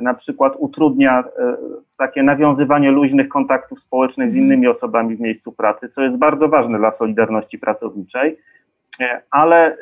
na 0.00 0.14
przykład 0.14 0.56
utrudnia 0.58 1.24
takie 1.98 2.22
nawiązywanie 2.22 2.90
luźnych 2.90 3.28
kontaktów 3.28 3.80
społecznych 3.80 4.30
z 4.30 4.34
mhm. 4.34 4.46
innymi 4.46 4.68
osobami 4.68 5.16
w 5.16 5.20
miejscu 5.20 5.52
pracy, 5.52 5.88
co 5.88 6.02
jest 6.02 6.18
bardzo 6.18 6.48
ważne 6.48 6.78
dla 6.78 6.92
solidarności 6.92 7.58
pracowniczej, 7.58 8.38
ale 9.30 9.76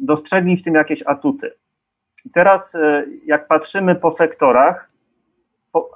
dostrzegli 0.00 0.56
w 0.56 0.62
tym 0.62 0.74
jakieś 0.74 1.02
atuty. 1.02 1.52
I 2.26 2.30
teraz, 2.30 2.74
e, 2.74 3.04
jak 3.26 3.48
patrzymy 3.48 3.94
po 3.94 4.10
sektorach, 4.10 4.90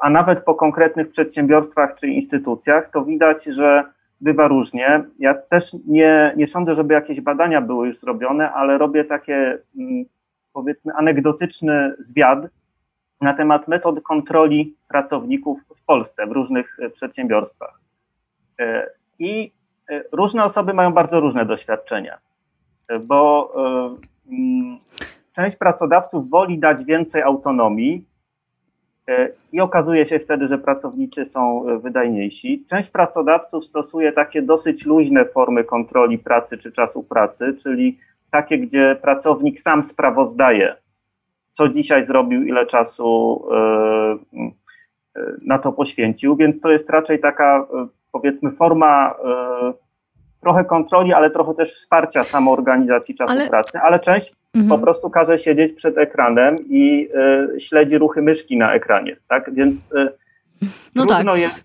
a 0.01 0.11
nawet 0.11 0.45
po 0.45 0.55
konkretnych 0.55 1.11
przedsiębiorstwach 1.11 1.95
czy 1.95 2.09
instytucjach, 2.09 2.91
to 2.91 3.05
widać, 3.05 3.45
że 3.45 3.85
bywa 4.21 4.49
różnie. 4.49 5.05
Ja 5.19 5.35
też 5.35 5.77
nie, 5.87 6.35
nie 6.37 6.49
sądzę, 6.49 6.75
żeby 6.75 6.95
jakieś 6.95 7.21
badania 7.21 7.61
były 7.61 7.87
już 7.87 8.01
zrobione, 8.01 8.53
ale 8.53 8.79
robię 8.79 9.05
takie, 9.05 9.59
mm, 9.79 10.05
powiedzmy, 10.53 10.93
anegdotyczny 10.93 11.95
zwiad 11.99 12.39
na 13.21 13.35
temat 13.35 13.69
metod 13.69 14.03
kontroli 14.03 14.77
pracowników 14.89 15.61
w 15.77 15.85
Polsce, 15.85 16.27
w 16.27 16.33
różnych 16.33 16.79
e, 16.81 16.91
przedsiębiorstwach. 16.91 17.81
E, 18.61 18.91
I 19.19 19.53
różne 20.13 20.45
osoby 20.45 20.75
mają 20.75 20.93
bardzo 20.93 21.21
różne 21.21 21.47
doświadczenia, 21.47 22.19
bo 23.01 23.53
mm, 24.33 24.70
część 25.41 25.57
pracodawców 25.57 26.31
woli 26.31 26.59
dać 26.59 26.85
więcej 26.85 27.23
autonomii 27.23 28.05
e, 29.09 29.29
i 29.53 29.61
okazuje 29.61 30.07
się 30.07 30.19
wtedy, 30.19 30.49
że 30.49 30.59
pracownicy 30.59 31.25
są 31.25 31.69
e, 31.69 31.79
wydajniejsi. 31.79 32.65
Część 32.71 32.91
pracodawców 32.91 33.65
stosuje 33.65 34.13
takie 34.13 34.43
dosyć 34.43 34.87
luźne 34.87 35.25
formy 35.25 35.65
kontroli 35.65 36.19
pracy 36.19 36.59
czy 36.59 36.73
czasu 36.73 37.03
pracy, 37.03 37.55
czyli 37.63 37.99
takie, 38.31 38.59
gdzie 38.59 38.97
pracownik 39.03 39.61
sam 39.61 39.85
sprawozdaje, 39.85 40.77
co 41.53 41.69
dzisiaj 41.69 42.05
zrobił, 42.05 42.43
ile 42.43 42.67
czasu 42.67 43.43
e, 43.53 44.19
na 45.47 45.59
to 45.59 45.73
poświęcił, 45.73 46.37
więc 46.37 46.61
to 46.61 46.71
jest 46.71 46.91
raczej 46.91 47.21
taka, 47.21 47.67
powiedzmy, 48.13 48.51
forma 48.51 49.15
trochę 50.41 50.65
kontroli, 50.65 51.13
ale 51.13 51.31
trochę 51.31 51.55
też 51.55 51.73
wsparcia 51.75 52.25
samoorganizacji 52.25 53.15
czasu 53.15 53.33
ale... 53.33 53.49
pracy, 53.49 53.79
ale 53.79 54.01
część 54.01 54.33
mhm. 54.55 54.69
po 54.69 54.85
prostu 54.85 55.11
każe 55.11 55.39
siedzieć 55.39 55.73
przed 55.73 55.99
ekranem 55.99 56.57
i 56.69 57.09
y, 57.57 57.61
śledzi 57.61 57.99
ruchy 57.99 58.23
myszki 58.23 58.57
na 58.57 58.75
ekranie, 58.75 59.17
tak? 59.29 59.55
Więc 59.55 59.93
y, 59.93 60.13
no 60.95 61.07
trudno 61.07 61.33
tak. 61.33 61.41
jest 61.41 61.65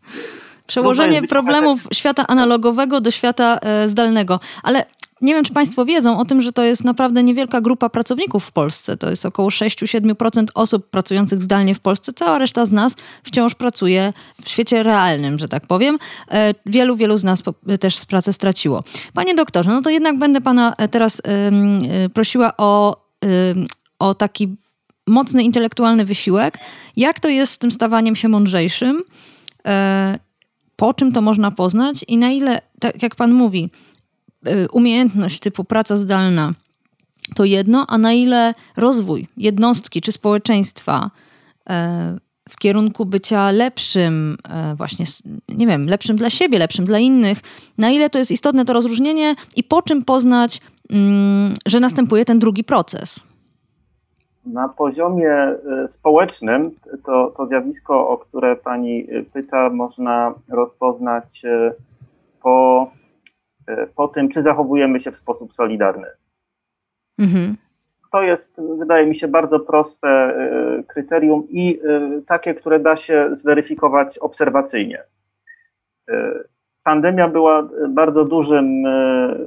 Przełożenie 0.67 1.23
problemów 1.23 1.79
świata 1.93 2.27
analogowego 2.27 3.01
do 3.01 3.11
świata 3.11 3.59
y, 3.83 3.89
zdalnego. 3.89 4.39
Ale 4.63 4.85
nie 5.25 5.33
wiem, 5.33 5.43
czy 5.43 5.53
Państwo 5.53 5.85
wiedzą 5.85 6.19
o 6.19 6.25
tym, 6.25 6.41
że 6.41 6.51
to 6.51 6.63
jest 6.63 6.83
naprawdę 6.83 7.23
niewielka 7.23 7.61
grupa 7.61 7.89
pracowników 7.89 8.45
w 8.45 8.51
Polsce. 8.51 8.97
To 8.97 9.09
jest 9.09 9.25
około 9.25 9.49
6-7% 9.49 10.45
osób 10.53 10.89
pracujących 10.89 11.41
zdalnie 11.41 11.75
w 11.75 11.79
Polsce. 11.79 12.13
Cała 12.13 12.37
reszta 12.37 12.65
z 12.65 12.71
nas 12.71 12.95
wciąż 13.23 13.55
pracuje 13.55 14.13
w 14.43 14.49
świecie 14.49 14.83
realnym, 14.83 15.39
że 15.39 15.47
tak 15.47 15.67
powiem. 15.67 15.97
E, 16.31 16.53
wielu, 16.65 16.95
wielu 16.95 17.17
z 17.17 17.23
nas 17.23 17.43
też 17.79 18.05
pracę 18.05 18.33
straciło. 18.33 18.83
Panie 19.13 19.35
doktorze, 19.35 19.69
no 19.69 19.81
to 19.81 19.89
jednak 19.89 20.19
będę 20.19 20.41
Pana 20.41 20.73
e, 20.77 20.87
teraz 20.87 21.21
e, 21.25 22.09
prosiła 22.09 22.57
o, 22.57 23.05
o 23.99 24.13
taki 24.15 24.55
mocny 25.07 25.43
intelektualny 25.43 26.05
wysiłek. 26.05 26.57
Jak 26.97 27.19
to 27.19 27.29
jest 27.29 27.51
z 27.51 27.57
tym 27.57 27.71
stawaniem 27.71 28.15
się 28.15 28.27
mądrzejszym? 28.27 29.01
Po 30.75 30.93
czym 30.93 31.11
to 31.11 31.21
można 31.21 31.51
poznać 31.51 32.05
i 32.07 32.17
na 32.17 32.31
ile, 32.31 32.61
tak 32.79 33.03
jak 33.03 33.15
Pan 33.15 33.33
mówi, 33.33 33.69
umiejętność 34.71 35.39
typu 35.39 35.63
praca 35.63 35.97
zdalna 35.97 36.53
to 37.35 37.45
jedno, 37.45 37.85
a 37.87 37.97
na 37.97 38.13
ile 38.13 38.53
rozwój 38.77 39.27
jednostki 39.37 40.01
czy 40.01 40.11
społeczeństwa 40.11 41.09
e, 41.69 42.17
w 42.49 42.57
kierunku 42.57 43.05
bycia 43.05 43.51
lepszym, 43.51 44.37
e, 44.49 44.75
właśnie, 44.75 45.05
nie 45.49 45.67
wiem, 45.67 45.85
lepszym 45.85 46.15
dla 46.15 46.29
siebie, 46.29 46.59
lepszym 46.59 46.85
dla 46.85 46.99
innych, 46.99 47.37
na 47.77 47.89
ile 47.89 48.09
to 48.09 48.19
jest 48.19 48.31
istotne 48.31 48.65
to 48.65 48.73
rozróżnienie 48.73 49.35
i 49.55 49.63
po 49.63 49.81
czym 49.81 50.05
poznać, 50.05 50.61
mm, 50.89 51.53
że 51.65 51.79
następuje 51.79 52.25
ten 52.25 52.39
drugi 52.39 52.63
proces. 52.63 53.23
Na 54.45 54.69
poziomie 54.69 55.35
społecznym 55.87 56.71
to, 57.05 57.33
to 57.37 57.47
zjawisko, 57.47 58.09
o 58.09 58.17
które 58.17 58.55
Pani 58.55 59.07
pyta, 59.33 59.69
można 59.69 60.33
rozpoznać 60.49 61.41
po, 62.41 62.87
po 63.95 64.07
tym, 64.07 64.29
czy 64.29 64.43
zachowujemy 64.43 64.99
się 64.99 65.11
w 65.11 65.17
sposób 65.17 65.53
solidarny. 65.53 66.07
Mhm 67.19 67.55
to 68.15 68.23
jest, 68.23 68.61
wydaje 68.77 69.07
mi 69.07 69.15
się, 69.15 69.27
bardzo 69.27 69.59
proste 69.59 70.07
e, 70.07 70.83
kryterium 70.87 71.47
i 71.49 71.79
e, 71.79 72.21
takie, 72.27 72.53
które 72.53 72.79
da 72.79 72.95
się 72.95 73.29
zweryfikować 73.35 74.17
obserwacyjnie. 74.17 75.03
E, 76.09 76.31
pandemia 76.83 77.27
była 77.27 77.69
bardzo 77.89 78.25
dużym 78.25 78.83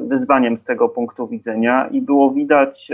wyzwaniem 0.01 0.59
z 0.59 0.65
tego 0.65 0.89
punktu 0.89 1.29
widzenia 1.29 1.89
i 1.91 2.01
było 2.01 2.31
widać, 2.31 2.89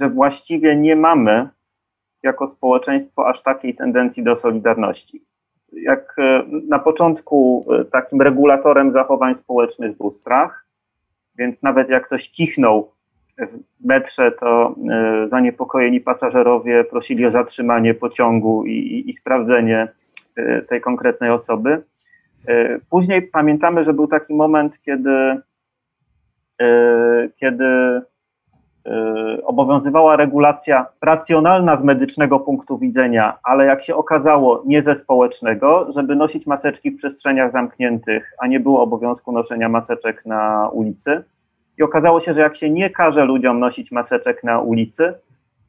że 0.00 0.10
właściwie 0.10 0.76
nie 0.76 0.96
mamy 0.96 1.48
jako 2.22 2.48
społeczeństwo 2.48 3.28
aż 3.28 3.42
takiej 3.42 3.74
tendencji 3.74 4.24
do 4.24 4.36
solidarności. 4.36 5.24
Jak 5.72 6.16
na 6.68 6.78
początku 6.78 7.66
takim 7.92 8.22
regulatorem 8.22 8.92
zachowań 8.92 9.34
społecznych 9.34 9.96
był 9.96 10.10
strach, 10.10 10.66
więc 11.38 11.62
nawet 11.62 11.88
jak 11.88 12.06
ktoś 12.06 12.30
kichnął 12.30 12.90
w 13.80 13.84
metrze 13.84 14.32
to 14.32 14.74
e, 14.90 15.28
zaniepokojeni 15.28 16.00
pasażerowie 16.00 16.84
prosili 16.84 17.26
o 17.26 17.30
zatrzymanie 17.30 17.94
pociągu 17.94 18.64
i, 18.64 18.72
i, 18.72 19.10
i 19.10 19.12
sprawdzenie 19.12 19.88
e, 20.36 20.62
tej 20.62 20.80
konkretnej 20.80 21.30
osoby. 21.30 21.82
E, 22.48 22.78
później 22.90 23.22
pamiętamy, 23.22 23.84
że 23.84 23.92
był 23.92 24.06
taki 24.06 24.34
moment, 24.34 24.82
kiedy, 24.82 25.36
kiedy 27.36 27.64
obowiązywała 29.44 30.16
regulacja 30.16 30.86
racjonalna 31.02 31.76
z 31.76 31.84
medycznego 31.84 32.40
punktu 32.40 32.78
widzenia, 32.78 33.38
ale 33.42 33.64
jak 33.64 33.82
się 33.82 33.96
okazało, 33.96 34.62
nie 34.66 34.82
ze 34.82 34.94
społecznego, 34.94 35.86
żeby 35.92 36.16
nosić 36.16 36.46
maseczki 36.46 36.90
w 36.90 36.96
przestrzeniach 36.96 37.52
zamkniętych, 37.52 38.32
a 38.38 38.46
nie 38.46 38.60
było 38.60 38.82
obowiązku 38.82 39.32
noszenia 39.32 39.68
maseczek 39.68 40.26
na 40.26 40.68
ulicy. 40.72 41.24
I 41.78 41.82
okazało 41.82 42.20
się, 42.20 42.34
że 42.34 42.40
jak 42.40 42.56
się 42.56 42.70
nie 42.70 42.90
każe 42.90 43.24
ludziom 43.24 43.60
nosić 43.60 43.92
maseczek 43.92 44.44
na 44.44 44.60
ulicy, 44.60 45.14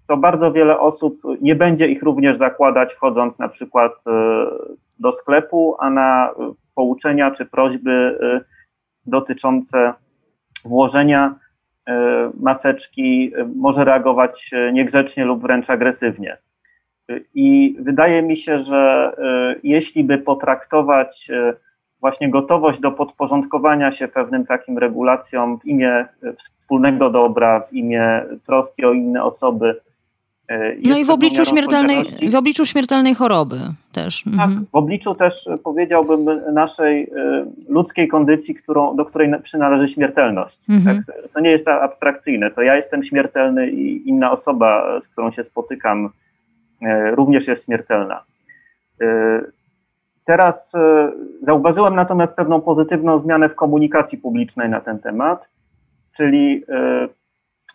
to 0.08 0.18
bardzo 0.18 0.52
wiele 0.52 0.80
osób 0.80 1.22
nie 1.42 1.56
będzie 1.56 1.88
ich 1.88 2.04
również 2.04 2.38
zakładać, 2.38 2.94
wchodząc 2.94 3.40
na 3.40 3.50
przykład 3.50 3.92
e, 4.08 4.12
do 5.00 5.12
sklepu, 5.12 5.76
a 5.80 5.90
na 5.90 6.30
pouczenia 6.76 7.32
czy 7.32 7.46
prośby 7.46 7.92
e, 7.92 8.42
dotyczące 9.06 9.94
włożenia 10.66 11.36
maseczki 12.40 13.32
może 13.56 13.86
reagować 13.86 14.52
niegrzecznie 14.74 15.26
lub 15.26 15.42
wręcz 15.42 15.70
agresywnie. 15.70 16.38
I 17.36 17.78
wydaje 17.80 18.22
mi 18.22 18.38
się, 18.38 18.60
że 18.60 19.12
jeśli 19.64 20.04
by 20.04 20.18
potraktować 20.18 21.32
właśnie 22.00 22.30
gotowość 22.30 22.80
do 22.80 22.92
podporządkowania 22.92 23.92
się 23.92 24.08
pewnym 24.08 24.46
takim 24.46 24.78
regulacjom 24.78 25.60
w 25.60 25.66
imię 25.66 26.06
wspólnego 26.38 27.10
dobra, 27.10 27.60
w 27.60 27.74
imię 27.74 28.24
troski 28.46 28.86
o 28.86 28.94
inne 28.94 29.24
osoby. 29.24 29.82
E, 30.52 30.76
no 30.90 30.98
i 30.98 31.06
w 31.06 31.10
obliczu, 31.10 31.46
śmiertelnej, 31.46 32.04
w 32.32 32.36
obliczu 32.36 32.66
śmiertelnej 32.66 33.16
choroby 33.16 33.60
też. 33.92 34.24
Tak, 34.24 34.34
mhm. 34.34 34.66
w 34.72 34.76
obliczu 34.76 35.16
też 35.16 35.46
powiedziałbym 35.64 36.26
naszej 36.54 37.04
e, 37.04 37.46
ludzkiej 37.70 38.08
kondycji, 38.08 38.56
którą, 38.56 38.96
do 38.96 39.06
której 39.06 39.32
przynależy 39.44 39.88
śmiertelność. 39.88 40.70
Mhm. 40.70 41.02
Tak, 41.08 41.16
to 41.34 41.40
nie 41.40 41.50
jest 41.50 41.68
abstrakcyjne, 41.68 42.52
to 42.52 42.62
ja 42.62 42.76
jestem 42.76 43.04
śmiertelny 43.04 43.70
i 43.70 44.10
inna 44.10 44.32
osoba, 44.32 45.02
z 45.02 45.08
którą 45.08 45.32
się 45.32 45.44
spotykam, 45.44 46.10
e, 46.82 47.12
również 47.12 47.48
jest 47.48 47.66
śmiertelna. 47.66 48.24
Teraz 50.26 50.76
e, 50.76 51.12
zauważyłem 51.42 51.96
natomiast 51.96 52.36
pewną 52.36 52.62
pozytywną 52.62 53.20
zmianę 53.20 53.50
w 53.50 53.56
komunikacji 53.56 54.18
publicznej 54.18 54.70
na 54.70 54.82
ten 54.82 55.00
temat, 55.00 55.50
czyli 56.18 56.64
e, 56.70 57.08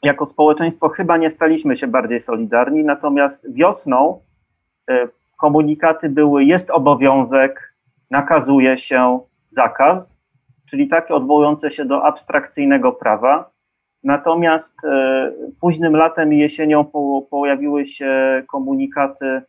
jako 0.03 0.27
społeczeństwo 0.27 0.89
chyba 0.89 1.17
nie 1.17 1.31
staliśmy 1.31 1.77
się 1.77 1.87
bardziej 1.87 2.21
solidarni, 2.21 2.85
natomiast 2.85 3.55
wiosną 3.55 4.21
e, 4.91 5.09
komunikaty 5.37 6.09
były 6.09 6.45
jest 6.45 6.71
obowiązek, 6.71 7.75
nakazuje 8.11 8.79
się 8.79 9.21
zakaz, 9.51 10.17
czyli 10.71 10.89
takie 10.89 11.15
odwołujące 11.15 11.71
się 11.71 11.85
do 11.85 12.05
abstrakcyjnego 12.05 12.93
prawa. 12.93 13.51
Natomiast 14.05 14.77
późnym 15.61 15.97
latem 15.97 16.33
i 16.33 16.39
jesienią 16.39 16.85
pojawiły 17.31 17.87
się 17.87 18.43
komunikaty 18.49 19.43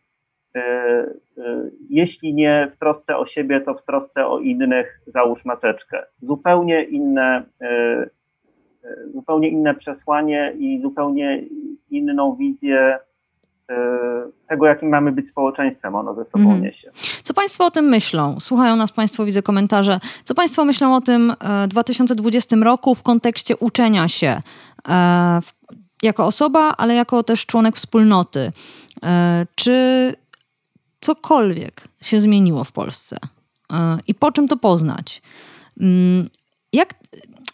E, 0.54 0.60
e, 0.60 1.70
jeśli 1.90 2.34
nie 2.34 2.68
w 2.72 2.76
trosce 2.76 3.16
o 3.16 3.26
siebie, 3.26 3.60
to 3.60 3.74
w 3.74 3.84
trosce 3.84 4.26
o 4.26 4.38
innych 4.38 5.00
załóż 5.06 5.44
maseczkę. 5.44 6.06
Zupełnie 6.20 6.82
inne, 6.82 7.44
e, 7.60 8.08
zupełnie 9.12 9.48
inne 9.48 9.74
przesłanie 9.74 10.52
i 10.58 10.80
zupełnie 10.80 11.42
inną 11.90 12.36
wizję 12.36 12.98
tego, 14.48 14.66
jakim 14.66 14.88
mamy 14.88 15.12
być 15.12 15.28
społeczeństwem, 15.28 15.94
ono 15.94 16.14
ze 16.14 16.24
sobą 16.24 16.50
mm. 16.50 16.62
niesie. 16.62 16.90
Co 17.22 17.34
Państwo 17.34 17.66
o 17.66 17.70
tym 17.70 17.84
myślą? 17.84 18.40
Słuchają 18.40 18.76
nas 18.76 18.92
Państwo, 18.92 19.24
widzę 19.24 19.42
komentarze. 19.42 19.98
Co 20.24 20.34
Państwo 20.34 20.64
myślą 20.64 20.94
o 20.94 21.00
tym 21.00 21.34
2020 21.68 22.56
roku 22.56 22.94
w 22.94 23.02
kontekście 23.02 23.56
uczenia 23.56 24.08
się 24.08 24.40
jako 26.02 26.26
osoba, 26.26 26.74
ale 26.78 26.94
jako 26.94 27.22
też 27.22 27.46
członek 27.46 27.76
wspólnoty? 27.76 28.50
Czy 29.54 30.14
cokolwiek 31.00 31.88
się 32.02 32.20
zmieniło 32.20 32.64
w 32.64 32.72
Polsce 32.72 33.16
e, 33.72 33.98
i 34.06 34.14
po 34.14 34.32
czym 34.32 34.48
to 34.48 34.56
poznać. 34.56 35.22
Mm, 35.80 36.28
jak, 36.72 36.94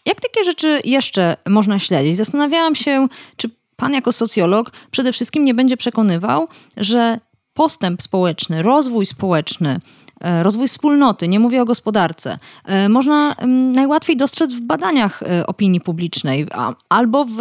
jak 0.05 0.21
takie 0.21 0.43
rzeczy 0.43 0.81
jeszcze 0.83 1.37
można 1.47 1.79
śledzić? 1.79 2.17
Zastanawiałam 2.17 2.75
się, 2.75 3.07
czy 3.37 3.49
pan 3.75 3.93
jako 3.93 4.11
socjolog 4.11 4.71
przede 4.91 5.13
wszystkim 5.13 5.43
nie 5.43 5.53
będzie 5.53 5.77
przekonywał, 5.77 6.47
że 6.77 7.17
postęp 7.53 8.01
społeczny, 8.01 8.61
rozwój 8.61 9.05
społeczny, 9.05 9.79
e, 10.21 10.43
rozwój 10.43 10.67
wspólnoty, 10.67 11.27
nie 11.27 11.39
mówię 11.39 11.61
o 11.61 11.65
gospodarce, 11.65 12.37
e, 12.65 12.89
można 12.89 13.33
mm, 13.33 13.71
najłatwiej 13.71 14.17
dostrzec 14.17 14.53
w 14.53 14.61
badaniach 14.61 15.23
opinii 15.47 15.81
publicznej 15.81 16.47
albo 16.89 17.25
w 17.25 17.39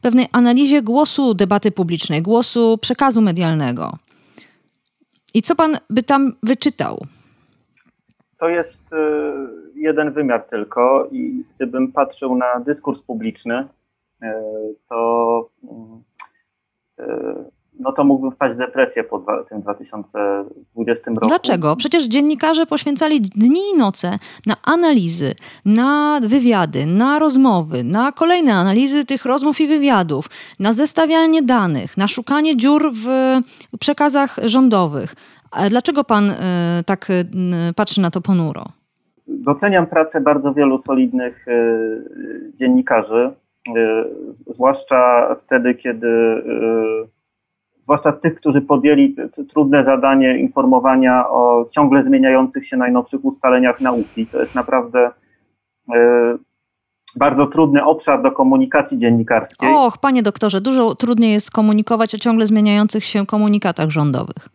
pewnej 0.00 0.26
analizie 0.32 0.82
głosu 0.82 1.34
debaty 1.34 1.70
publicznej, 1.70 2.22
głosu 2.22 2.78
przekazu 2.80 3.20
medialnego. 3.20 3.96
I 5.34 5.42
co 5.42 5.54
pan 5.56 5.78
by 5.90 6.02
tam 6.02 6.32
wyczytał? 6.42 7.06
To 8.38 8.48
jest 8.48 8.92
y, 8.92 8.96
jeden 9.82 10.12
wymiar 10.12 10.44
tylko 10.44 11.08
i 11.12 11.44
gdybym 11.56 11.92
patrzył 11.92 12.36
na 12.36 12.60
dyskurs 12.60 13.02
publiczny, 13.02 13.68
y, 14.22 14.26
to 14.88 15.50
y, 17.00 17.04
no 17.80 17.92
to 17.92 18.04
mógłbym 18.04 18.32
wpaść 18.32 18.54
w 18.54 18.58
depresję 18.58 19.04
po 19.04 19.44
tym 19.48 19.60
2020 19.60 21.10
roku. 21.10 21.28
Dlaczego? 21.28 21.76
Przecież 21.76 22.04
dziennikarze 22.04 22.66
poświęcali 22.66 23.20
dni 23.20 23.60
i 23.74 23.78
noce 23.78 24.18
na 24.46 24.56
analizy, 24.62 25.34
na 25.64 26.20
wywiady, 26.22 26.86
na 26.86 27.18
rozmowy, 27.18 27.84
na 27.84 28.12
kolejne 28.12 28.54
analizy 28.54 29.04
tych 29.04 29.24
rozmów 29.24 29.60
i 29.60 29.68
wywiadów, 29.68 30.26
na 30.60 30.72
zestawianie 30.72 31.42
danych, 31.42 31.96
na 31.96 32.08
szukanie 32.08 32.56
dziur 32.56 32.92
w 32.94 33.06
przekazach 33.80 34.38
rządowych. 34.44 35.14
Dlaczego 35.70 36.04
pan 36.04 36.30
y, 36.30 36.34
tak 36.86 37.08
patrzy 37.76 38.00
na 38.00 38.10
to 38.10 38.20
ponuro? 38.20 38.81
Doceniam 39.32 39.86
pracę 39.86 40.20
bardzo 40.20 40.54
wielu 40.54 40.78
solidnych 40.78 41.48
y, 41.48 42.52
dziennikarzy, 42.54 43.30
zwłaszcza 44.46 45.34
wtedy, 45.44 45.74
kiedy 45.74 46.42
zwłaszcza 47.82 48.12
tych, 48.12 48.34
którzy 48.34 48.60
podjęli 48.60 49.16
trudne 49.48 49.84
zadanie 49.84 50.38
informowania 50.38 51.28
o 51.28 51.68
ciągle 51.70 52.02
zmieniających 52.02 52.66
się 52.66 52.76
najnowszych 52.76 53.24
ustaleniach 53.24 53.80
nauki. 53.80 54.26
To 54.26 54.40
jest 54.40 54.54
naprawdę 54.54 55.10
bardzo 57.16 57.46
trudny 57.46 57.84
obszar 57.84 58.22
do 58.22 58.32
komunikacji 58.32 58.98
dziennikarskiej. 58.98 59.68
Och, 59.74 59.98
panie 59.98 60.22
doktorze, 60.22 60.60
dużo 60.60 60.94
trudniej 60.94 61.32
jest 61.32 61.50
komunikować 61.50 62.14
o 62.14 62.18
ciągle 62.18 62.46
zmieniających 62.46 63.04
się 63.04 63.26
komunikatach 63.26 63.90
rządowych. 63.90 64.48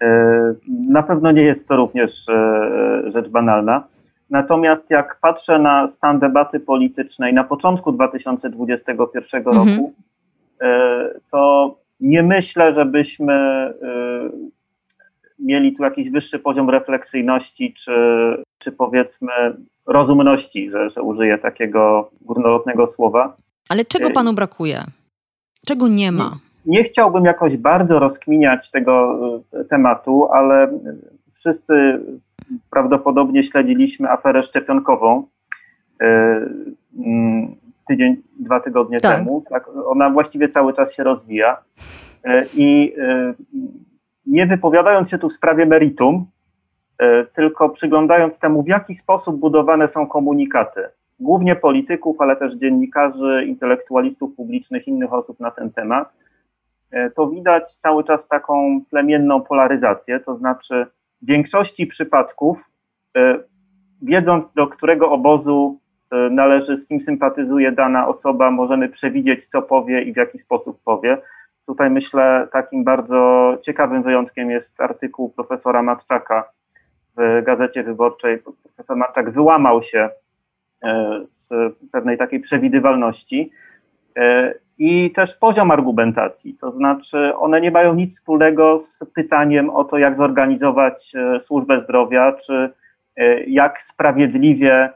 E, 0.00 0.54
na 0.88 1.02
pewno 1.02 1.32
nie 1.32 1.42
jest 1.42 1.68
to 1.68 1.76
również 1.76 2.28
e, 2.28 3.02
rzecz 3.06 3.28
banalna. 3.28 3.84
Natomiast 4.30 4.90
jak 4.90 5.18
patrzę 5.20 5.58
na 5.58 5.88
stan 5.88 6.18
debaty 6.18 6.60
politycznej 6.60 7.34
na 7.34 7.44
początku 7.44 7.92
2021 7.92 9.38
mhm. 9.46 9.56
roku, 9.56 9.92
to 11.30 11.74
nie 12.00 12.22
myślę, 12.22 12.72
żebyśmy 12.72 13.34
mieli 15.38 15.72
tu 15.72 15.82
jakiś 15.82 16.10
wyższy 16.10 16.38
poziom 16.38 16.70
refleksyjności, 16.70 17.74
czy, 17.74 17.92
czy 18.58 18.72
powiedzmy 18.72 19.32
rozumności, 19.86 20.70
że, 20.70 20.90
że 20.90 21.02
użyję 21.02 21.38
takiego 21.38 22.10
górnolotnego 22.20 22.86
słowa. 22.86 23.36
Ale 23.68 23.84
czego 23.84 24.10
panu 24.10 24.32
brakuje? 24.32 24.84
Czego 25.66 25.88
nie 25.88 26.12
ma? 26.12 26.36
Nie, 26.66 26.84
chciałbym 26.84 27.24
jakoś 27.24 27.56
bardzo 27.56 27.98
rozkminiać 27.98 28.70
tego 28.70 29.18
tematu, 29.68 30.28
ale 30.32 30.72
wszyscy 31.34 32.00
prawdopodobnie 32.70 33.42
śledziliśmy 33.42 34.10
aferę 34.10 34.42
szczepionkową 34.42 35.26
mm, 36.00 37.56
tydzień, 37.88 38.16
dwa 38.40 38.60
tygodnie 38.60 39.00
tak. 39.00 39.18
temu. 39.18 39.44
Tak, 39.50 39.68
ona 39.86 40.10
właściwie 40.10 40.48
cały 40.48 40.72
czas 40.74 40.94
się 40.94 41.04
rozwija. 41.04 41.56
I 42.54 42.94
nie 44.26 44.46
wypowiadając 44.46 45.10
się 45.10 45.18
tu 45.18 45.28
w 45.28 45.32
sprawie 45.32 45.66
meritum, 45.66 46.26
e, 46.98 47.24
tylko 47.24 47.68
przyglądając 47.68 48.38
temu, 48.38 48.62
w 48.62 48.68
jaki 48.68 48.94
sposób 48.94 49.40
budowane 49.40 49.88
są 49.88 50.06
komunikaty, 50.06 50.80
głównie 51.20 51.56
polityków, 51.56 52.20
ale 52.20 52.36
też 52.36 52.54
dziennikarzy, 52.54 53.44
intelektualistów 53.46 54.34
publicznych, 54.34 54.88
innych 54.88 55.12
osób 55.12 55.40
na 55.40 55.50
ten 55.50 55.70
temat, 55.70 56.08
e, 56.08 56.25
to 57.16 57.28
widać 57.28 57.76
cały 57.76 58.04
czas 58.04 58.28
taką 58.28 58.80
plemienną 58.90 59.42
polaryzację, 59.42 60.20
to 60.20 60.36
znaczy 60.36 60.86
w 61.22 61.26
większości 61.26 61.86
przypadków, 61.86 62.70
e, 63.16 63.38
wiedząc 64.02 64.52
do 64.52 64.66
którego 64.66 65.10
obozu 65.10 65.80
należy, 66.30 66.76
z 66.76 66.86
kim 66.86 67.00
sympatyzuje 67.00 67.72
dana 67.72 68.08
osoba, 68.08 68.50
możemy 68.50 68.88
przewidzieć, 68.88 69.46
co 69.46 69.62
powie 69.62 70.02
i 70.02 70.12
w 70.12 70.16
jaki 70.16 70.38
sposób 70.38 70.82
powie. 70.84 71.18
Tutaj 71.66 71.90
myślę 71.90 72.48
takim 72.52 72.84
bardzo 72.84 73.52
ciekawym 73.62 74.02
wyjątkiem 74.02 74.50
jest 74.50 74.80
artykuł 74.80 75.30
profesora 75.30 75.82
Matczaka 75.82 76.48
w 77.16 77.42
Gazecie 77.44 77.82
Wyborczej. 77.82 78.38
Profesor 78.64 78.96
Matczak 78.96 79.30
wyłamał 79.30 79.82
się 79.82 80.08
e, 80.82 81.20
z 81.24 81.48
pewnej 81.92 82.18
takiej 82.18 82.40
przewidywalności 82.40 83.50
e, 83.52 83.65
i 84.78 85.10
też 85.10 85.34
poziom 85.34 85.70
argumentacji, 85.70 86.54
to 86.60 86.70
znaczy 86.70 87.36
one 87.36 87.60
nie 87.60 87.70
mają 87.70 87.94
nic 87.94 88.14
wspólnego 88.14 88.78
z 88.78 89.04
pytaniem 89.14 89.70
o 89.70 89.84
to, 89.84 89.98
jak 89.98 90.16
zorganizować 90.16 91.12
e, 91.14 91.40
służbę 91.40 91.80
zdrowia, 91.80 92.32
czy 92.32 92.72
jak 93.46 93.82
sprawiedliwie 93.82 94.90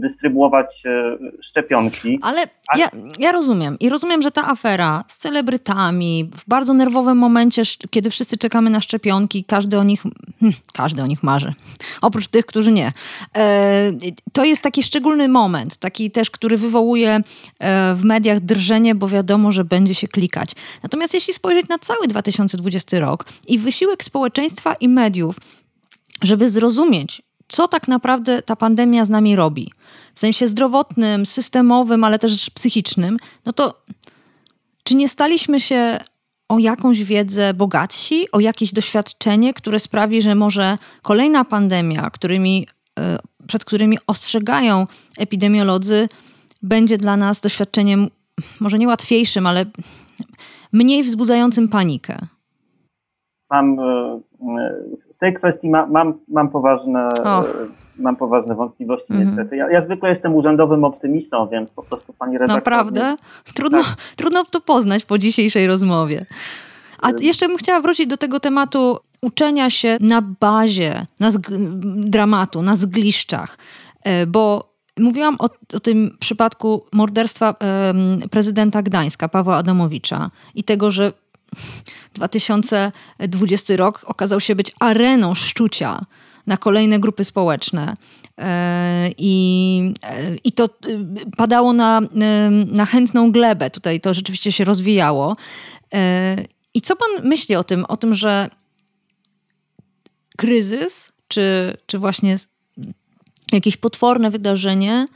dystrybuować 0.00 0.82
e, 0.86 1.18
szczepionki. 1.42 2.18
Ale 2.22 2.48
ja, 2.76 2.90
ja 3.18 3.32
rozumiem 3.32 3.76
i 3.80 3.88
rozumiem, 3.88 4.22
że 4.22 4.30
ta 4.30 4.48
afera 4.48 5.04
z 5.08 5.18
celebrytami 5.18 6.30
w 6.34 6.48
bardzo 6.48 6.74
nerwowym 6.74 7.18
momencie, 7.18 7.62
kiedy 7.90 8.10
wszyscy 8.10 8.38
czekamy 8.38 8.70
na 8.70 8.80
szczepionki, 8.80 9.44
każdy 9.44 9.78
o 9.78 9.84
nich, 9.84 10.02
hm, 10.40 10.52
każdy 10.72 11.02
o 11.02 11.06
nich 11.06 11.22
marzy, 11.22 11.54
oprócz 12.02 12.28
tych, 12.28 12.46
którzy 12.46 12.72
nie. 12.72 12.92
E, 13.36 13.92
to 14.32 14.44
jest 14.44 14.62
taki 14.62 14.82
szczególny 14.82 15.28
moment, 15.28 15.76
taki 15.76 16.10
też, 16.10 16.30
który 16.30 16.56
wywołuje 16.56 17.20
e, 17.58 17.94
w 17.94 18.04
mediach 18.04 18.40
drżenie, 18.40 18.94
bo 18.94 19.08
wiadomo, 19.08 19.52
że 19.52 19.64
będzie 19.64 19.94
się 19.94 20.08
klikać. 20.08 20.50
Natomiast 20.82 21.14
jeśli 21.14 21.34
spojrzeć 21.34 21.68
na 21.68 21.78
cały 21.78 22.06
2020 22.06 23.00
rok 23.00 23.24
i 23.48 23.58
wysiłek 23.58 24.04
społeczeństwa 24.04 24.74
i 24.74 24.88
mediów, 24.88 25.36
żeby 26.22 26.50
zrozumieć, 26.50 27.22
co 27.48 27.68
tak 27.68 27.88
naprawdę 27.88 28.42
ta 28.42 28.56
pandemia 28.56 29.04
z 29.04 29.10
nami 29.10 29.36
robi, 29.36 29.72
w 30.14 30.18
sensie 30.18 30.48
zdrowotnym, 30.48 31.26
systemowym, 31.26 32.04
ale 32.04 32.18
też 32.18 32.50
psychicznym, 32.50 33.16
no 33.46 33.52
to 33.52 33.80
czy 34.82 34.94
nie 34.94 35.08
staliśmy 35.08 35.60
się 35.60 35.98
o 36.48 36.58
jakąś 36.58 37.04
wiedzę 37.04 37.54
bogatsi, 37.54 38.30
o 38.32 38.40
jakieś 38.40 38.72
doświadczenie, 38.72 39.54
które 39.54 39.78
sprawi, 39.78 40.22
że 40.22 40.34
może 40.34 40.76
kolejna 41.02 41.44
pandemia, 41.44 42.10
którymi, 42.10 42.66
e, 42.98 43.18
przed 43.46 43.64
którymi 43.64 43.98
ostrzegają 44.06 44.84
epidemiolodzy, 45.18 46.08
będzie 46.62 46.98
dla 46.98 47.16
nas 47.16 47.40
doświadczeniem 47.40 48.10
może 48.60 48.78
nie 48.78 48.86
łatwiejszym, 48.86 49.46
ale 49.46 49.66
mniej 50.72 51.02
wzbudzającym 51.02 51.68
panikę? 51.68 52.18
Mam 53.50 53.80
e, 53.80 54.20
tej 55.18 55.34
kwestii 55.34 55.70
ma, 55.70 55.86
mam, 55.86 56.14
mam, 56.28 56.48
poważne, 56.48 57.08
mam 57.98 58.16
poważne 58.16 58.54
wątpliwości 58.54 59.12
mhm. 59.12 59.28
niestety. 59.28 59.56
Ja, 59.56 59.70
ja, 59.70 59.80
zwykle 59.80 60.08
jestem 60.08 60.34
urzędowym 60.34 60.84
optymistą, 60.84 61.48
więc 61.48 61.70
po 61.70 61.82
prostu 61.82 62.12
pani 62.12 62.38
redaktor... 62.38 62.56
Naprawdę? 62.56 63.16
Trudno, 63.54 63.78
tak. 63.78 63.96
trudno 64.16 64.44
to 64.44 64.60
poznać 64.60 65.04
po 65.04 65.18
dzisiejszej 65.18 65.66
rozmowie. 65.66 66.26
A 67.02 67.10
jeszcze 67.20 67.48
bym 67.48 67.56
chciała 67.56 67.80
wrócić 67.80 68.06
do 68.06 68.16
tego 68.16 68.40
tematu 68.40 68.98
uczenia 69.22 69.70
się 69.70 69.96
na 70.00 70.22
bazie, 70.40 71.06
na 71.20 71.28
dramatu, 71.84 72.62
na 72.62 72.76
zgliszczach, 72.76 73.58
e, 74.04 74.26
bo 74.26 74.68
mówiłam 75.00 75.36
o, 75.38 75.44
o, 75.74 75.80
tym 75.80 76.16
przypadku 76.20 76.84
morderstwa 76.92 77.54
prezydenta 78.30 78.82
Gdańska, 78.82 79.28
Pawła 79.28 79.56
Adamowicza 79.56 80.30
i 80.54 80.64
tego, 80.64 80.90
że 80.90 81.12
2020 82.14 83.76
rok 83.76 84.04
okazał 84.06 84.40
się 84.40 84.54
być 84.54 84.72
areną 84.80 85.34
szczucia 85.34 86.00
na 86.46 86.56
kolejne 86.56 87.00
grupy 87.00 87.24
społeczne. 87.24 87.94
E, 88.38 89.10
I, 89.18 89.94
e, 90.02 90.36
I 90.44 90.52
to 90.52 90.64
e, 90.64 90.68
padało 91.36 91.72
na, 91.72 92.00
na 92.66 92.86
chętną 92.86 93.32
glebę. 93.32 93.70
Tutaj 93.70 94.00
to 94.00 94.14
rzeczywiście 94.14 94.52
się 94.52 94.64
rozwijało. 94.64 95.36
I 96.74 96.80
co 96.80 96.96
pan 96.96 97.28
myśli 97.28 97.56
o 97.56 97.64
tym, 97.64 97.84
o 97.84 97.96
tym, 97.96 98.14
że 98.14 98.50
kryzys, 100.36 101.12
czy, 101.28 101.76
czy 101.86 101.98
właśnie 101.98 102.36
jakieś 103.52 103.76
potworne 103.76 104.30
wydarzenie, 104.30 105.06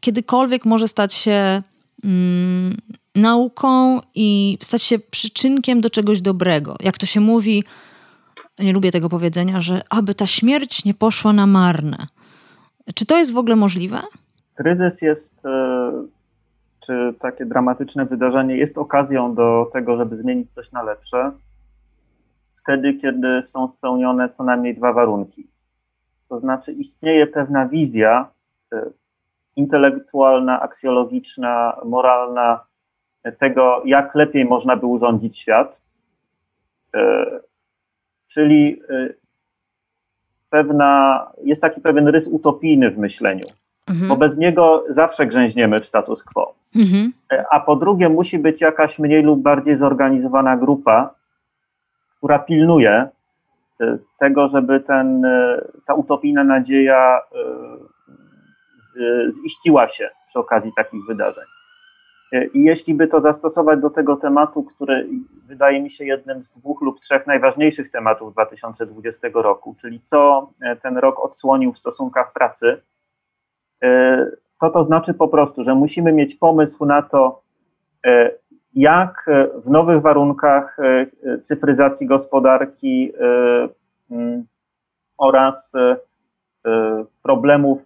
kiedykolwiek 0.00 0.64
może 0.64 0.88
stać 0.88 1.14
się 1.14 1.62
mm, 2.04 2.76
nauką 3.14 4.00
i 4.14 4.58
stać 4.60 4.82
się 4.82 4.98
przyczynkiem 4.98 5.80
do 5.80 5.90
czegoś 5.90 6.20
dobrego. 6.20 6.76
Jak 6.80 6.98
to 6.98 7.06
się 7.06 7.20
mówi, 7.20 7.64
nie 8.58 8.72
lubię 8.72 8.90
tego 8.90 9.08
powiedzenia, 9.08 9.60
że 9.60 9.82
aby 9.90 10.14
ta 10.14 10.26
śmierć 10.26 10.84
nie 10.84 10.94
poszła 10.94 11.32
na 11.32 11.46
marne. 11.46 12.06
Czy 12.94 13.06
to 13.06 13.18
jest 13.18 13.32
w 13.32 13.36
ogóle 13.36 13.56
możliwe? 13.56 14.00
Kryzys 14.54 15.02
jest, 15.02 15.46
e, 15.46 15.92
czy 16.86 17.14
takie 17.20 17.46
dramatyczne 17.46 18.06
wydarzenie 18.06 18.56
jest 18.56 18.78
okazją 18.78 19.34
do 19.34 19.70
tego, 19.72 19.96
żeby 19.96 20.16
zmienić 20.16 20.52
coś 20.52 20.72
na 20.72 20.82
lepsze, 20.82 21.32
wtedy, 22.62 22.94
kiedy 22.94 23.42
są 23.44 23.68
spełnione 23.68 24.28
co 24.28 24.44
najmniej 24.44 24.76
dwa 24.76 24.92
warunki. 24.92 25.48
To 26.28 26.40
znaczy, 26.40 26.72
istnieje 26.72 27.26
pewna 27.26 27.68
wizja 27.68 28.30
e, 28.72 28.90
intelektualna, 29.56 30.60
aksjologiczna, 30.60 31.76
moralna, 31.84 32.60
tego, 33.38 33.82
jak 33.84 34.14
lepiej 34.14 34.44
można 34.44 34.76
by 34.76 34.86
urządzić 34.86 35.38
świat. 35.38 35.80
E, 36.94 37.26
czyli 38.28 38.82
e, 38.90 39.08
pewna, 40.50 41.26
jest 41.44 41.62
taki 41.62 41.80
pewien 41.80 42.08
rys 42.08 42.28
utopijny 42.28 42.90
w 42.90 42.98
myśleniu, 42.98 43.46
mhm. 43.88 44.08
bo 44.08 44.16
bez 44.16 44.38
niego 44.38 44.84
zawsze 44.88 45.26
grzęźniemy 45.26 45.80
w 45.80 45.86
status 45.86 46.24
quo. 46.24 46.54
Mhm. 46.76 47.12
E, 47.32 47.44
a 47.50 47.60
po 47.60 47.76
drugie, 47.76 48.08
musi 48.08 48.38
być 48.38 48.60
jakaś 48.60 48.98
mniej 48.98 49.22
lub 49.22 49.42
bardziej 49.42 49.76
zorganizowana 49.76 50.56
grupa, 50.56 51.14
która 52.16 52.38
pilnuje 52.38 53.08
tego, 54.18 54.48
żeby 54.48 54.80
ten, 54.80 55.26
ta 55.86 55.94
utopijna 55.94 56.44
nadzieja 56.44 57.20
ziściła 59.42 59.88
się 59.88 60.10
przy 60.26 60.38
okazji 60.38 60.72
takich 60.76 61.00
wydarzeń. 61.08 61.44
I 62.54 62.62
jeśli 62.62 62.94
by 62.94 63.08
to 63.08 63.20
zastosować 63.20 63.80
do 63.80 63.90
tego 63.90 64.16
tematu, 64.16 64.62
który 64.62 65.08
wydaje 65.46 65.82
mi 65.82 65.90
się 65.90 66.04
jednym 66.04 66.44
z 66.44 66.50
dwóch 66.50 66.82
lub 66.82 67.00
trzech 67.00 67.26
najważniejszych 67.26 67.90
tematów 67.90 68.32
2020 68.32 69.28
roku, 69.34 69.76
czyli 69.80 70.00
co 70.00 70.50
e, 70.60 70.76
ten 70.76 70.98
rok 70.98 71.20
odsłonił 71.20 71.72
w 71.72 71.78
stosunkach 71.78 72.32
pracy, 72.32 72.82
e, 73.82 74.26
to 74.60 74.70
to 74.70 74.84
znaczy 74.84 75.14
po 75.14 75.28
prostu, 75.28 75.64
że 75.64 75.74
musimy 75.74 76.12
mieć 76.12 76.34
pomysł 76.34 76.84
na 76.84 77.02
to, 77.02 77.42
e, 78.06 78.30
jak 78.74 79.30
w 79.64 79.70
nowych 79.70 80.02
warunkach 80.02 80.76
cyfryzacji 81.42 82.06
gospodarki 82.06 83.12
oraz 85.18 85.72
problemów 87.22 87.82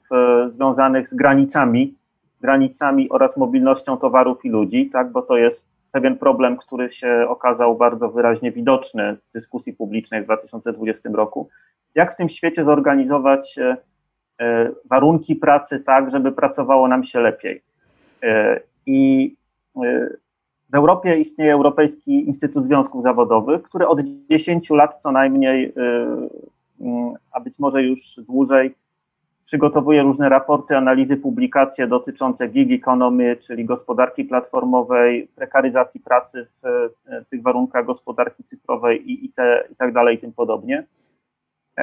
związanych 0.49 1.09
z 1.09 1.15
granicami 1.15 1.95
granicami 2.41 3.09
oraz 3.11 3.37
mobilnością 3.37 3.97
towarów 3.97 4.45
i 4.45 4.49
ludzi, 4.49 4.91
tak, 4.91 5.13
bo 5.13 5.23
to 5.23 5.37
jest 5.37 5.69
pewien 5.93 6.19
problem, 6.19 6.57
który 6.57 6.91
się 6.91 7.27
okazał 7.29 7.77
bardzo 7.77 8.09
wyraźnie 8.09 8.53
widoczny 8.53 9.17
w 9.29 9.33
dyskusji 9.33 9.73
publicznej 9.73 10.23
w 10.23 10.25
2020 10.25 11.11
roku. 11.15 11.49
Jak 11.95 12.13
w 12.13 12.17
tym 12.17 12.29
świecie 12.29 12.65
zorganizować 12.65 13.59
e, 13.59 13.77
warunki 14.91 15.37
pracy 15.37 15.81
tak, 15.81 16.11
żeby 16.11 16.33
pracowało 16.33 16.89
nam 16.89 17.05
się 17.05 17.21
lepiej? 17.21 17.63
I 18.87 19.35
w 20.73 20.75
Europie 20.75 21.17
istnieje 21.17 21.53
Europejski 21.53 22.27
Instytut 22.27 22.65
Związków 22.65 23.03
Zawodowych, 23.03 23.63
który 23.63 23.87
od 23.87 24.01
10 24.31 24.71
lat 24.71 25.03
co 25.03 25.13
najmniej, 25.13 25.73
a 27.33 27.41
być 27.41 27.59
może 27.59 27.83
już 27.83 28.21
dłużej, 28.29 28.75
przygotowuje 29.47 30.03
różne 30.03 30.29
raporty, 30.29 30.77
analizy, 30.77 31.17
publikacje 31.17 31.87
dotyczące 31.87 32.49
gig 32.49 32.83
economy, 32.83 33.37
czyli 33.37 33.65
gospodarki 33.65 34.25
platformowej, 34.25 35.29
prekaryzacji 35.37 36.01
pracy 36.01 36.47
w 36.63 36.67
e, 36.67 37.25
tych 37.31 37.43
warunkach 37.43 37.87
gospodarki 37.87 38.45
cyfrowej 38.45 39.11
i, 39.11 39.25
i, 39.25 39.33
te, 39.33 39.65
i 39.73 39.77
tak 39.77 39.93
dalej 39.93 40.17
i 40.17 40.19
tym 40.19 40.33
podobnie. 40.33 40.87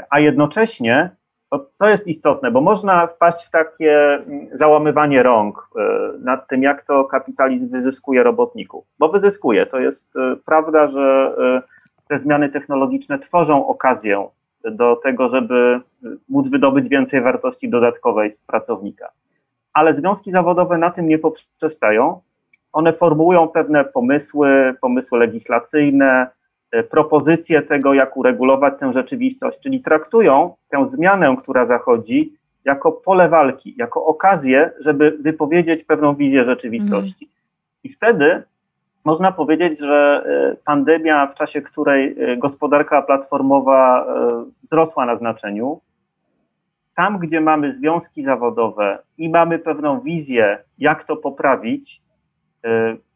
A 0.10 0.20
jednocześnie 0.20 1.10
to, 1.50 1.66
to 1.78 1.90
jest 1.90 2.08
istotne, 2.08 2.52
bo 2.52 2.62
można 2.62 3.08
wpaść 3.08 3.46
w 3.46 3.50
takie 3.50 4.14
mm, 4.14 4.48
załamywanie 4.54 5.24
rąk 5.24 5.70
e, 5.76 5.82
nad 6.20 6.48
tym, 6.48 6.64
jak 6.64 6.84
to 6.84 7.04
kapitalizm 7.04 7.70
wyzyskuje 7.70 8.24
robotników. 8.24 8.86
Bo 9.00 9.10
wyzyskuje. 9.10 9.66
To 9.66 9.80
jest 9.80 10.16
e, 10.16 10.36
prawda, 10.46 10.88
że 10.88 11.36
te 12.08 12.20
zmiany 12.20 12.50
technologiczne 12.50 13.20
tworzą 13.20 13.68
okazję 13.68 14.28
do 14.72 14.96
tego, 14.96 15.30
żeby 15.30 15.80
móc 16.30 16.48
wydobyć 16.48 16.90
więcej 16.90 17.22
wartości 17.22 17.70
dodatkowej 17.70 18.32
z 18.32 18.42
pracownika. 18.42 19.10
Ale 19.74 19.96
związki 19.96 20.32
zawodowe 20.32 20.78
na 20.78 20.92
tym 20.92 21.08
nie 21.08 21.20
poprzestają. 21.20 22.22
One 22.74 22.94
formułują 22.94 23.48
pewne 23.48 23.86
pomysły, 23.86 24.76
pomysły 24.82 25.20
legislacyjne, 25.20 26.28
e, 26.72 26.84
propozycje 26.84 27.62
tego, 27.62 27.94
jak 27.94 28.18
uregulować 28.18 28.74
tę 28.80 28.94
rzeczywistość, 28.94 29.60
czyli 29.60 29.82
traktują 29.82 30.56
tę 30.70 30.88
zmianę, 30.88 31.36
która 31.40 31.66
zachodzi, 31.66 32.34
jako 32.66 32.92
pole 32.92 33.30
walki, 33.30 33.76
jako 33.78 34.06
okazję, 34.06 34.72
żeby 34.80 35.18
wypowiedzieć 35.20 35.84
pewną 35.84 36.16
wizję 36.16 36.46
rzeczywistości. 36.46 37.26
Mhm. 37.26 37.40
I 37.84 37.90
wtedy 37.90 38.44
można 39.06 39.32
powiedzieć, 39.32 39.80
że 39.80 40.24
e, 40.26 40.56
pandemia, 40.66 41.28
w 41.28 41.36
czasie 41.36 41.62
której 41.62 42.16
e, 42.20 42.38
gospodarka 42.38 43.02
platformowa 43.02 44.06
e, 44.06 44.46
wzrosła 44.64 45.06
na 45.06 45.18
znaczeniu, 45.18 45.82
tam, 46.96 47.20
gdzie 47.20 47.42
mamy 47.42 47.74
związki 47.74 48.24
zawodowe 48.24 49.00
i 49.18 49.30
mamy 49.30 49.60
pewną 49.60 50.02
wizję, 50.02 50.64
jak 50.78 51.04
to 51.04 51.18
poprawić 51.18 52.02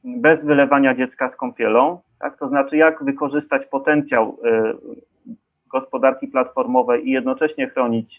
bez 0.04 0.46
wylewania 0.46 0.96
dziecka 0.96 1.30
z 1.30 1.36
kąpielą, 1.36 2.00
tak? 2.20 2.38
to 2.38 2.48
znaczy 2.48 2.78
jak 2.78 3.04
wykorzystać 3.04 3.66
potencjał 3.66 4.38
gospodarki 5.68 6.28
platformowej 6.28 7.08
i 7.08 7.12
jednocześnie 7.12 7.70
chronić 7.70 8.18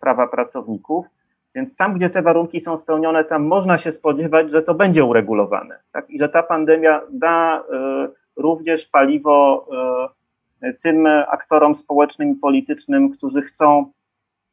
prawa 0.00 0.28
pracowników, 0.28 1.06
więc 1.58 1.76
tam, 1.76 1.94
gdzie 1.94 2.10
te 2.10 2.22
warunki 2.22 2.60
są 2.60 2.76
spełnione, 2.76 3.24
tam 3.24 3.46
można 3.46 3.78
się 3.78 3.92
spodziewać, 3.92 4.50
że 4.50 4.62
to 4.62 4.74
będzie 4.74 5.04
uregulowane. 5.04 5.78
Tak? 5.92 6.10
I 6.10 6.18
że 6.18 6.28
ta 6.28 6.42
pandemia 6.42 7.00
da 7.10 7.60
y, 7.60 7.62
również 8.36 8.86
paliwo 8.86 9.66
y, 10.62 10.74
tym 10.82 11.06
aktorom 11.06 11.76
społecznym 11.76 12.32
i 12.32 12.34
politycznym, 12.34 13.10
którzy 13.10 13.42
chcą 13.42 13.92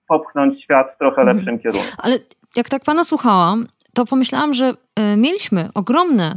popchnąć 0.08 0.62
świat 0.62 0.92
w 0.92 0.98
trochę 0.98 1.22
mhm. 1.22 1.38
lepszym 1.38 1.60
kierunku. 1.60 1.88
Ale 1.98 2.20
jak 2.56 2.70
tak 2.70 2.84
pana 2.84 3.04
słuchałam, 3.04 3.68
to 3.94 4.06
pomyślałam, 4.06 4.54
że 4.54 4.70
y, 4.70 5.18
mieliśmy 5.18 5.70
ogromne 5.74 6.36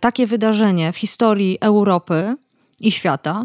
takie 0.00 0.26
wydarzenie 0.26 0.92
w 0.92 0.96
historii 0.96 1.58
Europy 1.60 2.34
i 2.80 2.90
świata, 2.90 3.42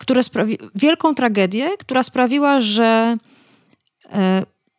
które 0.00 0.22
sprawi 0.22 0.58
wielką 0.74 1.14
tragedię, 1.14 1.68
która 1.78 2.02
sprawiła, 2.02 2.60
że 2.60 3.14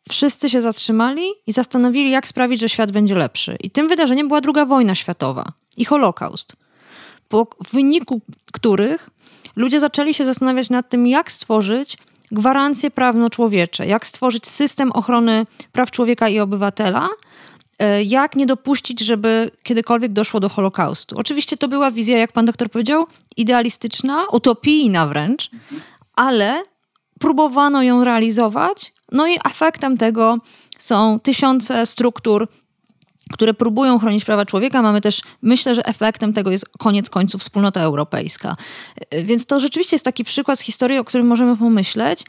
wszyscy 0.08 0.50
się 0.50 0.62
zatrzymali 0.62 1.26
i 1.46 1.52
zastanowili, 1.52 2.10
jak 2.10 2.28
sprawić, 2.28 2.60
że 2.60 2.68
świat 2.68 2.92
będzie 2.92 3.14
lepszy. 3.14 3.56
I 3.60 3.70
tym 3.70 3.88
wydarzeniem 3.88 4.28
była 4.28 4.40
II 4.54 4.66
wojna 4.66 4.94
światowa 4.94 5.52
i 5.76 5.84
Holokaust, 5.84 6.56
po, 7.28 7.46
w 7.66 7.72
wyniku 7.72 8.20
których 8.52 9.10
ludzie 9.56 9.80
zaczęli 9.80 10.14
się 10.14 10.24
zastanawiać 10.24 10.70
nad 10.70 10.88
tym, 10.88 11.06
jak 11.06 11.32
stworzyć 11.32 11.96
gwarancje 12.32 12.90
prawno-człowiecze, 12.90 13.86
jak 13.86 14.06
stworzyć 14.06 14.46
system 14.46 14.92
ochrony 14.92 15.46
praw 15.72 15.90
człowieka 15.90 16.28
i 16.28 16.40
obywatela, 16.40 17.08
e, 17.78 18.02
jak 18.02 18.36
nie 18.36 18.46
dopuścić, 18.46 19.00
żeby 19.00 19.50
kiedykolwiek 19.62 20.12
doszło 20.12 20.40
do 20.40 20.48
Holokaustu. 20.48 21.16
Oczywiście 21.18 21.56
to 21.56 21.68
była 21.68 21.90
wizja, 21.90 22.18
jak 22.18 22.32
pan 22.32 22.44
doktor 22.44 22.70
powiedział, 22.70 23.06
idealistyczna, 23.36 24.26
utopijna 24.32 25.06
wręcz, 25.06 25.50
ale 26.16 26.62
próbowano 27.18 27.82
ją 27.82 28.04
realizować 28.04 28.92
no 29.12 29.26
i 29.26 29.38
efektem 29.44 29.96
tego 29.96 30.38
są 30.78 31.20
tysiące 31.20 31.86
struktur, 31.86 32.48
które 33.32 33.54
próbują 33.54 33.98
chronić 33.98 34.24
prawa 34.24 34.46
człowieka. 34.46 34.82
Mamy 34.82 35.00
też, 35.00 35.20
myślę, 35.42 35.74
że 35.74 35.86
efektem 35.86 36.32
tego 36.32 36.50
jest 36.50 36.68
koniec 36.78 37.10
końców 37.10 37.40
wspólnota 37.40 37.80
europejska. 37.80 38.54
Więc 39.24 39.46
to 39.46 39.60
rzeczywiście 39.60 39.94
jest 39.94 40.04
taki 40.04 40.24
przykład 40.24 40.58
z 40.58 40.62
historii, 40.62 40.98
o 40.98 41.04
którym 41.04 41.26
możemy 41.26 41.56
pomyśleć. 41.56 42.24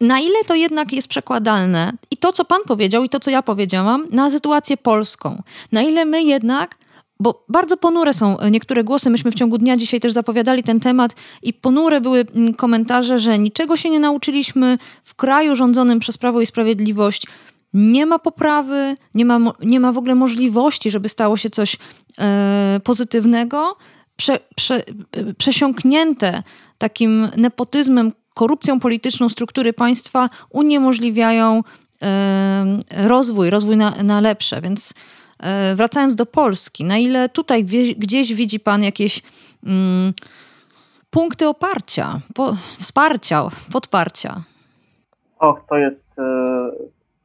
Na 0.00 0.20
ile 0.20 0.44
to 0.46 0.54
jednak 0.54 0.92
jest 0.92 1.08
przekładalne 1.08 1.92
i 2.10 2.16
to, 2.16 2.32
co 2.32 2.44
Pan 2.44 2.60
powiedział, 2.66 3.04
i 3.04 3.08
to, 3.08 3.20
co 3.20 3.30
ja 3.30 3.42
powiedziałam, 3.42 4.06
na 4.10 4.30
sytuację 4.30 4.76
polską. 4.76 5.42
Na 5.72 5.82
ile 5.82 6.04
my 6.04 6.22
jednak 6.22 6.76
bo 7.20 7.44
bardzo 7.48 7.76
ponure 7.76 8.14
są 8.14 8.36
niektóre 8.50 8.84
głosy. 8.84 9.10
Myśmy 9.10 9.30
w 9.30 9.34
ciągu 9.34 9.58
dnia 9.58 9.76
dzisiaj 9.76 10.00
też 10.00 10.12
zapowiadali 10.12 10.62
ten 10.62 10.80
temat 10.80 11.14
i 11.42 11.52
ponure 11.52 12.00
były 12.00 12.26
mm, 12.34 12.54
komentarze, 12.54 13.18
że 13.18 13.38
niczego 13.38 13.76
się 13.76 13.90
nie 13.90 14.00
nauczyliśmy 14.00 14.76
w 15.04 15.14
kraju 15.14 15.56
rządzonym 15.56 16.00
przez 16.00 16.18
Prawo 16.18 16.40
i 16.40 16.46
Sprawiedliwość. 16.46 17.26
Nie 17.74 18.06
ma 18.06 18.18
poprawy, 18.18 18.94
nie 19.14 19.24
ma, 19.24 19.52
nie 19.62 19.80
ma 19.80 19.92
w 19.92 19.98
ogóle 19.98 20.14
możliwości, 20.14 20.90
żeby 20.90 21.08
stało 21.08 21.36
się 21.36 21.50
coś 21.50 21.76
e, 22.18 22.80
pozytywnego. 22.84 23.76
Prze, 24.16 24.38
prze, 24.56 24.82
przesiąknięte 25.38 26.42
takim 26.78 27.28
nepotyzmem, 27.36 28.12
korupcją 28.34 28.80
polityczną 28.80 29.28
struktury 29.28 29.72
państwa 29.72 30.28
uniemożliwiają 30.50 31.62
e, 32.02 32.78
rozwój, 32.96 33.50
rozwój 33.50 33.76
na, 33.76 34.02
na 34.02 34.20
lepsze. 34.20 34.60
Więc 34.60 34.94
E, 34.94 34.94
wracając 35.74 36.14
do 36.14 36.26
Polski, 36.26 36.84
na 36.84 36.98
ile 36.98 37.28
tutaj 37.28 37.64
gdzieś 37.96 38.34
widzi 38.34 38.60
Pan 38.60 38.82
jakieś 38.82 39.22
mm, 39.66 40.12
punkty 41.10 41.48
oparcia, 41.48 42.20
po, 42.34 42.52
wsparcia, 42.78 43.42
podparcia? 43.72 44.42
Och, 45.38 45.60
to 45.68 45.78
jest 45.78 46.18
e, 46.18 46.22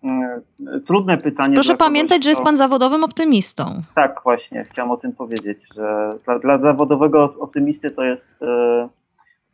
e, 0.04 0.80
trudne 0.86 1.17
pytanie. 1.17 1.54
Proszę 1.54 1.78
pamiętać, 1.78 2.17
kogoś, 2.17 2.23
że 2.23 2.30
jest 2.30 2.41
Pan 2.41 2.58
zawodowym 2.58 3.04
optymistą. 3.04 3.82
Tak, 3.95 4.21
właśnie, 4.23 4.63
chciałem 4.63 4.91
o 4.91 4.97
tym 4.97 5.12
powiedzieć, 5.12 5.73
że 5.75 6.17
dla, 6.25 6.39
dla 6.39 6.58
zawodowego 6.58 7.36
optymisty 7.39 7.91
to 7.91 8.04
jest 8.04 8.41
e, 8.41 8.89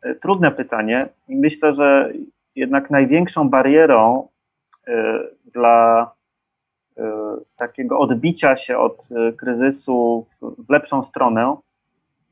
e 0.02 0.14
trudne 0.14 0.50
pytanie 0.50 1.08
i 1.28 1.36
myślę, 1.36 1.72
że 1.72 2.12
jednak 2.56 2.90
największą 2.90 3.48
barierą 3.48 4.28
e, 4.86 5.18
dla 5.52 6.10
E, 6.10 6.21
takiego 7.56 7.98
odbicia 7.98 8.56
się 8.56 8.78
od 8.78 9.08
e, 9.12 9.32
kryzysu 9.32 10.26
w 10.58 10.70
lepszą 10.70 11.02
stronę 11.02 11.56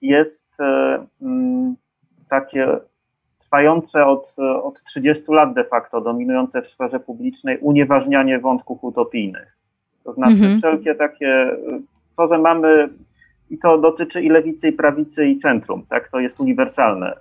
jest 0.03 0.61
e, 0.61 1.07
mm, 1.23 1.77
takie 2.29 2.77
trwające 3.39 4.07
od, 4.07 4.37
od 4.63 4.83
30 4.85 5.25
lat 5.33 5.55
de 5.55 5.65
facto, 5.65 6.01
dominujące 6.01 6.63
w 6.63 6.69
sferze 6.69 7.01
publicznej 7.01 7.59
unieważnianie 7.59 8.39
wątków 8.39 8.85
utopijnych. 8.85 9.57
To 10.05 10.13
znaczy 10.13 10.33
mhm. 10.33 10.59
wszelkie 10.59 10.95
takie, 10.95 11.57
to, 12.17 12.27
że 12.27 12.39
mamy, 12.39 12.89
i 13.51 13.59
to 13.59 13.79
dotyczy 13.79 14.23
i 14.23 14.29
lewicy, 14.29 14.69
i 14.69 14.73
prawicy, 14.73 15.27
i 15.27 15.37
centrum, 15.37 15.87
tak, 15.89 16.09
to 16.09 16.21
jest 16.21 16.41
uniwersalne. 16.41 17.17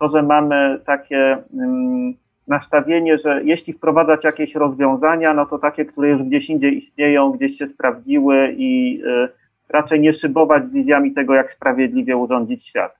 To, 0.00 0.08
że 0.08 0.22
mamy 0.22 0.80
takie 0.86 1.38
mm, 1.54 2.14
nastawienie, 2.52 3.18
że 3.18 3.40
jeśli 3.44 3.72
wprowadzać 3.72 4.24
jakieś 4.24 4.54
rozwiązania, 4.54 5.34
no 5.34 5.46
to 5.46 5.58
takie, 5.58 5.84
które 5.84 6.08
już 6.08 6.22
gdzieś 6.22 6.50
indziej 6.50 6.76
istnieją, 6.76 7.32
gdzieś 7.32 7.58
się 7.58 7.66
sprawdziły 7.66 8.54
i 8.56 9.02
y, 9.04 9.28
raczej 9.68 10.00
nie 10.00 10.12
szybować 10.12 10.66
z 10.66 10.70
wizjami 10.70 11.12
tego, 11.12 11.34
jak 11.34 11.50
sprawiedliwie 11.50 12.16
urządzić 12.16 12.66
świat. 12.66 12.98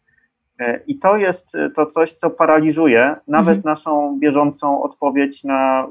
Y, 0.61 0.81
I 0.87 0.99
to 0.99 1.17
jest 1.17 1.55
y, 1.55 1.71
to 1.71 1.87
coś, 1.87 2.13
co 2.13 2.31
paraliżuje 2.31 3.17
nawet 3.29 3.57
mhm. 3.57 3.73
naszą 3.73 4.19
bieżącą 4.19 4.83
odpowiedź 4.83 5.45
na 5.45 5.87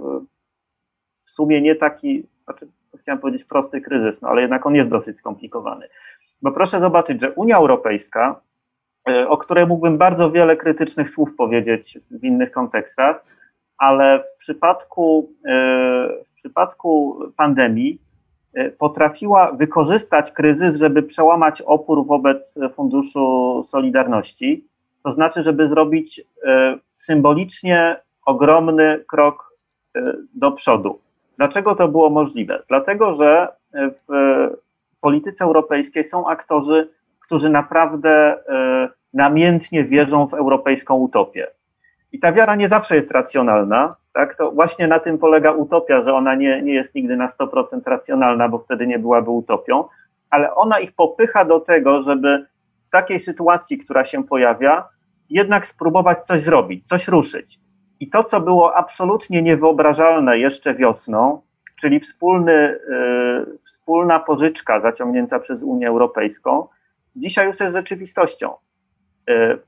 w 1.26 1.32
sumie 1.32 1.62
nie 1.62 1.76
taki, 1.76 2.24
znaczy 2.43 2.67
chciałem 3.00 3.19
powiedzieć 3.19 3.43
prosty 3.43 3.82
kryzys, 3.82 4.21
no 4.21 4.30
ale 4.30 4.41
jednak 4.41 4.65
on 4.65 4.76
jest 4.76 4.89
dosyć 4.89 5.17
skomplikowany. 5.17 5.88
Bo 6.41 6.52
proszę 6.52 6.80
zobaczyć, 6.80 7.21
że 7.21 7.32
Unia 7.32 7.58
Europejska, 7.58 8.41
o 9.28 9.38
której 9.38 9.67
mógłbym 9.67 9.97
bardzo 9.97 10.32
wiele 10.32 10.58
krytycznych 10.58 11.10
słów 11.10 11.36
powiedzieć 11.36 12.00
w 12.12 12.24
innych 12.24 12.52
kontekstach, 12.52 13.24
ale 13.82 14.24
w 14.24 14.38
przypadku, 14.38 15.32
e, 15.46 15.50
w 16.32 16.36
przypadku 16.36 17.20
pandemii 17.38 18.02
e, 18.54 18.70
potrafiła 18.70 19.52
wykorzystać 19.52 20.32
kryzys, 20.32 20.76
żeby 20.76 21.04
przełamać 21.04 21.62
opór 21.62 22.06
wobec 22.06 22.60
Funduszu 22.74 23.63
Solidarności, 23.67 24.65
to 25.04 25.12
znaczy, 25.12 25.44
żeby 25.44 25.70
zrobić 25.70 26.22
e, 26.46 26.78
symbolicznie 26.96 27.96
ogromny 28.26 29.04
krok 29.08 29.52
do 30.34 30.52
przodu. 30.52 31.00
Dlaczego 31.38 31.76
to 31.76 31.88
było 31.88 32.10
możliwe? 32.10 32.63
Dlatego, 32.67 33.13
że 33.13 33.48
w 33.74 34.08
polityce 35.02 35.46
europejskiej 35.46 36.04
są 36.04 36.28
aktorzy, 36.28 36.89
którzy 37.20 37.50
naprawdę 37.50 38.38
namiętnie 39.13 39.84
wierzą 39.84 40.28
w 40.28 40.34
europejską 40.34 40.96
utopię. 40.96 41.48
I 42.12 42.19
ta 42.19 42.34
wiara 42.34 42.56
nie 42.56 42.67
zawsze 42.67 42.95
jest 42.95 43.12
racjonalna, 43.12 43.95
tak? 44.13 44.36
To 44.36 44.52
właśnie 44.52 44.88
na 44.88 45.00
tym 45.00 45.17
polega 45.17 45.52
utopia, 45.52 46.02
że 46.02 46.13
ona 46.13 46.36
nie, 46.36 46.62
nie 46.62 46.74
jest 46.74 46.95
nigdy 46.95 47.17
na 47.17 47.28
100% 47.28 47.82
racjonalna, 47.86 48.50
bo 48.50 48.60
wtedy 48.60 48.88
nie 48.88 49.00
byłaby 49.00 49.30
utopią, 49.30 49.84
ale 50.30 50.56
ona 50.56 50.80
ich 50.80 50.91
popycha 50.91 51.45
do 51.45 51.60
tego, 51.60 52.02
żeby 52.02 52.45
w 52.88 52.89
takiej 52.91 53.19
sytuacji, 53.19 53.78
która 53.78 54.04
się 54.04 54.24
pojawia, 54.24 54.89
jednak 55.30 55.67
spróbować 55.67 56.26
coś 56.26 56.41
zrobić, 56.41 56.88
coś 56.88 57.08
ruszyć. 57.08 57.60
I 58.00 58.10
to, 58.10 58.24
co 58.24 58.41
było 58.41 58.76
absolutnie 58.76 59.41
niewyobrażalne 59.41 60.39
jeszcze 60.39 60.74
wiosną, 60.74 61.41
czyli 61.82 62.00
wspólny, 62.00 62.54
y, 62.54 62.80
wspólna 63.65 64.19
pożyczka 64.19 64.80
zaciągnięta 64.80 65.39
przez 65.39 65.63
Unię 65.63 65.88
Europejską, 65.88 66.67
dzisiaj 67.15 67.47
już 67.47 67.60
jest 67.60 67.76
rzeczywistością. 67.76 68.54
Y, 69.30 69.60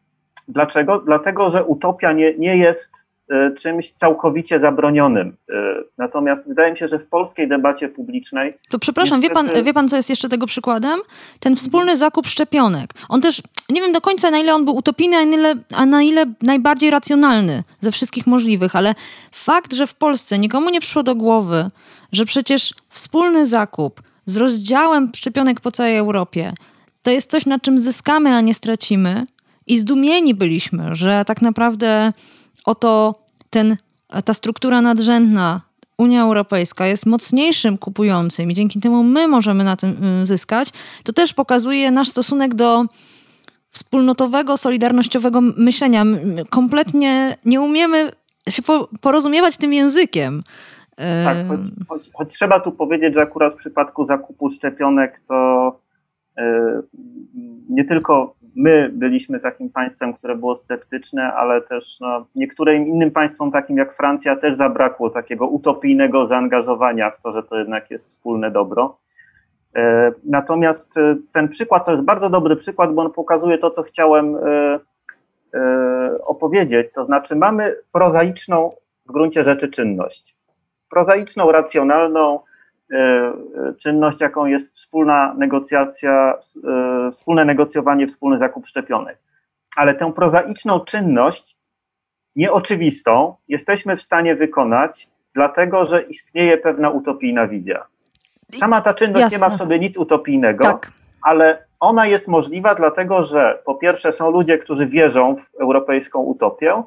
dlaczego? 0.47 0.99
Dlatego, 0.99 1.49
że 1.49 1.63
utopia 1.63 2.11
nie, 2.11 2.37
nie 2.37 2.57
jest 2.57 2.91
y, 3.31 3.55
czymś 3.55 3.91
całkowicie 3.91 4.59
zabronionym. 4.59 5.37
Natomiast 5.97 6.47
wydaje 6.47 6.71
mi 6.71 6.77
się, 6.77 6.87
że 6.87 6.99
w 6.99 7.07
polskiej 7.07 7.47
debacie 7.47 7.89
publicznej. 7.89 8.57
To 8.69 8.79
przepraszam, 8.79 9.19
niestety... 9.19 9.47
wie, 9.47 9.53
pan, 9.53 9.63
wie 9.63 9.73
pan, 9.73 9.89
co 9.89 9.95
jest 9.95 10.09
jeszcze 10.09 10.29
tego 10.29 10.45
przykładem? 10.45 10.99
Ten 11.39 11.55
wspólny 11.55 11.97
zakup 11.97 12.27
szczepionek. 12.27 12.89
On 13.09 13.21
też, 13.21 13.41
nie 13.69 13.81
wiem 13.81 13.91
do 13.91 14.01
końca, 14.01 14.31
na 14.31 14.37
ile 14.37 14.55
on 14.55 14.65
był 14.65 14.75
utopijny, 14.75 15.17
a 15.17 15.25
na 15.25 15.35
ile, 15.35 15.55
a 15.73 15.85
na 15.85 16.03
ile 16.03 16.25
najbardziej 16.41 16.91
racjonalny 16.91 17.63
ze 17.81 17.91
wszystkich 17.91 18.27
możliwych, 18.27 18.75
ale 18.75 18.95
fakt, 19.31 19.73
że 19.73 19.87
w 19.87 19.95
Polsce 19.95 20.39
nikomu 20.39 20.69
nie 20.69 20.81
przyszło 20.81 21.03
do 21.03 21.15
głowy, 21.15 21.67
że 22.11 22.25
przecież 22.25 22.73
wspólny 22.89 23.45
zakup 23.45 24.01
z 24.25 24.37
rozdziałem 24.37 25.11
szczepionek 25.15 25.61
po 25.61 25.71
całej 25.71 25.97
Europie 25.97 26.53
to 27.03 27.11
jest 27.11 27.31
coś, 27.31 27.45
na 27.45 27.59
czym 27.59 27.77
zyskamy, 27.77 28.35
a 28.35 28.41
nie 28.41 28.53
stracimy. 28.53 29.25
I 29.67 29.79
zdumieni 29.79 30.33
byliśmy, 30.33 30.95
że 30.95 31.23
tak 31.25 31.41
naprawdę 31.41 32.11
oto 32.65 33.15
ten, 33.49 33.77
ta 34.25 34.33
struktura 34.33 34.81
nadrzędna, 34.81 35.61
Unia 35.97 36.21
Europejska 36.21 36.87
jest 36.87 37.05
mocniejszym 37.05 37.77
kupującym 37.77 38.51
i 38.51 38.53
dzięki 38.53 38.79
temu 38.79 39.03
my 39.03 39.27
możemy 39.27 39.63
na 39.63 39.75
tym 39.75 40.03
y, 40.21 40.25
zyskać, 40.25 40.69
to 41.03 41.13
też 41.13 41.33
pokazuje 41.33 41.91
nasz 41.91 42.09
stosunek 42.09 42.55
do 42.55 42.85
wspólnotowego, 43.69 44.57
solidarnościowego 44.57 45.41
myślenia. 45.41 46.03
Kompletnie 46.49 47.37
nie 47.45 47.61
umiemy 47.61 48.11
się 48.49 48.61
porozumiewać 49.01 49.57
tym 49.57 49.73
językiem. 49.73 50.41
Tak, 51.25 51.47
choć, 51.47 51.59
choć, 51.87 52.09
choć, 52.13 52.33
trzeba 52.33 52.59
tu 52.59 52.71
powiedzieć, 52.71 53.13
że 53.13 53.21
akurat 53.21 53.53
w 53.53 53.57
przypadku 53.57 54.05
zakupu 54.05 54.49
szczepionek 54.49 55.21
to 55.27 55.71
yy, 56.37 56.43
nie 57.69 57.85
tylko 57.85 58.35
my 58.55 58.89
byliśmy 58.93 59.39
takim 59.39 59.69
państwem, 59.69 60.13
które 60.13 60.35
było 60.35 60.55
sceptyczne, 60.55 61.33
ale 61.33 61.61
też 61.61 61.99
no, 61.99 62.25
niektórym 62.35 62.87
innym 62.87 63.11
państwom, 63.11 63.51
takim 63.51 63.77
jak 63.77 63.93
Francja, 63.93 64.35
też 64.35 64.55
zabrakło 64.55 65.09
takiego 65.09 65.47
utopijnego 65.47 66.27
zaangażowania 66.27 67.09
w 67.09 67.21
to, 67.21 67.31
że 67.31 67.43
to 67.43 67.57
jednak 67.57 67.91
jest 67.91 68.09
wspólne 68.09 68.51
dobro. 68.51 68.97
E, 69.75 70.11
natomiast 70.23 70.97
e, 70.97 71.15
ten 71.33 71.49
przykład 71.49 71.85
to 71.85 71.91
jest 71.91 72.03
bardzo 72.03 72.29
dobry 72.29 72.55
przykład, 72.55 72.93
bo 72.93 73.01
on 73.01 73.11
pokazuje 73.11 73.57
to, 73.57 73.71
co 73.71 73.83
chciałem 73.83 74.37
opowiedzieć. 76.25 76.91
To 76.95 77.05
znaczy, 77.05 77.35
mamy 77.35 77.75
prozaiczną 77.91 78.71
w 79.05 79.11
gruncie 79.11 79.43
rzeczy 79.43 79.67
czynność 79.67 80.35
prozaiczną, 80.93 81.51
racjonalną 81.51 82.35
e, 82.35 82.39
e, 82.39 82.52
czynność, 83.79 84.21
jaką 84.21 84.45
jest 84.45 84.75
wspólna 84.75 85.33
negocjacja, 85.37 86.33
e, 86.67 87.11
wspólne 87.11 87.45
negocjowanie, 87.45 88.07
wspólny 88.07 88.37
zakup 88.37 88.67
szczepionek. 88.67 89.17
Ale 89.75 89.93
tę 89.93 90.13
prozaiczną 90.13 90.79
czynność, 90.79 91.57
nieoczywistą, 92.35 93.35
jesteśmy 93.47 93.97
w 93.97 94.01
stanie 94.01 94.35
wykonać, 94.35 95.09
dlatego 95.33 95.85
że 95.85 96.01
istnieje 96.01 96.57
pewna 96.57 96.89
utopijna 96.89 97.47
wizja. 97.47 97.85
Sama 98.59 98.81
ta 98.81 98.93
czynność 98.93 99.21
Jasne. 99.21 99.37
nie 99.37 99.41
ma 99.41 99.49
w 99.49 99.57
sobie 99.57 99.79
nic 99.79 99.97
utopijnego, 99.97 100.63
tak. 100.63 100.91
ale 101.21 101.65
ona 101.79 102.07
jest 102.07 102.27
możliwa, 102.27 102.75
dlatego 102.75 103.23
że 103.23 103.59
po 103.65 103.75
pierwsze 103.75 104.13
są 104.13 104.31
ludzie, 104.31 104.57
którzy 104.57 104.87
wierzą 104.87 105.35
w 105.35 105.61
europejską 105.61 106.19
utopię, 106.19 106.83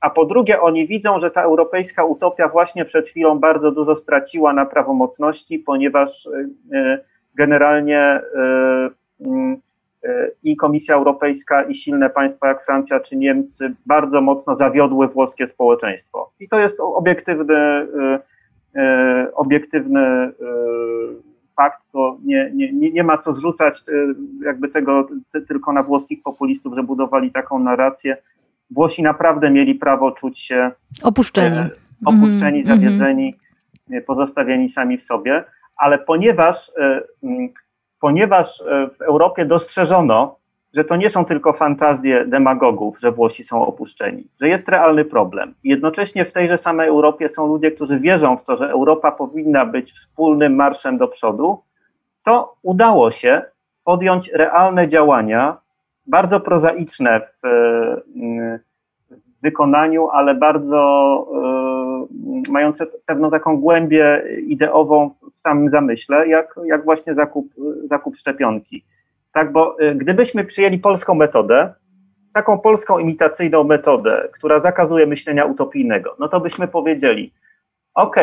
a 0.00 0.10
po 0.10 0.24
drugie 0.24 0.60
oni 0.60 0.86
widzą, 0.86 1.18
że 1.18 1.30
ta 1.30 1.42
europejska 1.42 2.04
utopia 2.04 2.48
właśnie 2.48 2.84
przed 2.84 3.08
chwilą 3.08 3.38
bardzo 3.38 3.72
dużo 3.72 3.96
straciła 3.96 4.52
na 4.52 4.66
prawomocności, 4.66 5.58
ponieważ 5.58 6.26
e, 6.26 6.48
e, 6.78 6.98
generalnie 7.34 7.98
e, 7.98 8.22
mm, 9.20 9.56
i 10.42 10.56
Komisja 10.56 10.94
Europejska, 10.94 11.62
i 11.62 11.74
silne 11.74 12.10
państwa 12.10 12.48
jak 12.48 12.64
Francja 12.64 13.00
czy 13.00 13.16
Niemcy 13.16 13.74
bardzo 13.86 14.20
mocno 14.20 14.56
zawiodły 14.56 15.08
włoskie 15.08 15.46
społeczeństwo. 15.46 16.30
I 16.40 16.48
to 16.48 16.60
jest 16.60 16.80
obiektywny, 16.80 17.86
obiektywny 19.34 20.32
fakt, 21.56 21.92
to 21.92 22.18
nie, 22.24 22.50
nie, 22.54 22.90
nie 22.90 23.04
ma 23.04 23.18
co 23.18 23.32
zrzucać 23.32 23.84
jakby 24.44 24.68
tego 24.68 25.08
tylko 25.48 25.72
na 25.72 25.82
włoskich 25.82 26.22
populistów, 26.22 26.74
że 26.74 26.82
budowali 26.82 27.30
taką 27.30 27.58
narrację. 27.58 28.16
Włosi 28.70 29.02
naprawdę 29.02 29.50
mieli 29.50 29.74
prawo 29.74 30.12
czuć 30.12 30.40
się 30.40 30.70
opuszczeni, 31.02 31.56
e, 31.56 31.70
opuszczeni, 32.04 32.60
mm 32.60 32.66
zawiedzeni, 32.66 33.36
e, 33.90 34.00
pozostawieni 34.00 34.68
sami 34.68 34.98
w 34.98 35.02
sobie, 35.02 35.44
ale 35.76 35.98
ponieważ, 35.98 36.72
e, 36.78 37.00
ponieważ 38.00 38.62
w 38.98 39.02
Europie 39.02 39.44
dostrzeżono, 39.44 40.40
że 40.74 40.84
to 40.84 40.96
nie 40.96 41.10
są 41.10 41.24
tylko 41.24 41.52
fantazje 41.52 42.24
demagogów, 42.26 43.00
że 43.00 43.12
Włosi 43.12 43.44
są 43.44 43.66
opuszczeni, 43.66 44.28
że 44.40 44.48
jest 44.48 44.68
realny 44.68 45.04
problem. 45.04 45.54
Jednocześnie 45.64 46.24
w 46.24 46.32
tejże 46.32 46.58
samej 46.58 46.88
Europie 46.88 47.28
są 47.28 47.46
ludzie, 47.46 47.70
którzy 47.70 48.00
wierzą 48.00 48.36
w 48.36 48.44
to, 48.44 48.56
że 48.56 48.70
Europa 48.70 49.12
powinna 49.12 49.66
być 49.66 49.92
wspólnym 49.92 50.54
marszem 50.54 50.98
do 50.98 51.08
przodu, 51.08 51.62
to 52.24 52.54
udało 52.62 53.10
się 53.10 53.42
podjąć 53.84 54.30
realne 54.32 54.88
działania 54.88 55.56
bardzo 56.10 56.40
prozaiczne 56.40 57.20
w, 57.20 57.46
e, 57.46 58.58
w 59.10 59.42
wykonaniu, 59.42 60.08
ale 60.08 60.34
bardzo 60.34 60.80
e, 62.48 62.50
mające 62.52 62.86
pewną 63.06 63.30
taką 63.30 63.56
głębię 63.60 64.22
ideową 64.46 65.10
w 65.36 65.40
samym 65.40 65.70
zamyśle, 65.70 66.28
jak, 66.28 66.60
jak 66.64 66.84
właśnie 66.84 67.14
zakup, 67.14 67.46
zakup 67.84 68.16
szczepionki. 68.16 68.84
Tak, 69.32 69.52
bo 69.52 69.80
e, 69.80 69.94
gdybyśmy 69.94 70.44
przyjęli 70.44 70.78
polską 70.78 71.14
metodę, 71.14 71.74
taką 72.32 72.58
polską 72.58 72.98
imitacyjną 72.98 73.64
metodę, 73.64 74.28
która 74.32 74.60
zakazuje 74.60 75.06
myślenia 75.06 75.44
utopijnego, 75.44 76.16
no 76.18 76.28
to 76.28 76.40
byśmy 76.40 76.68
powiedzieli: 76.68 77.32
OK, 77.94 78.16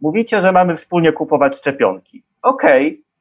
mówicie, 0.00 0.40
że 0.40 0.52
mamy 0.52 0.76
wspólnie 0.76 1.12
kupować 1.12 1.58
szczepionki. 1.58 2.22
OK, 2.42 2.62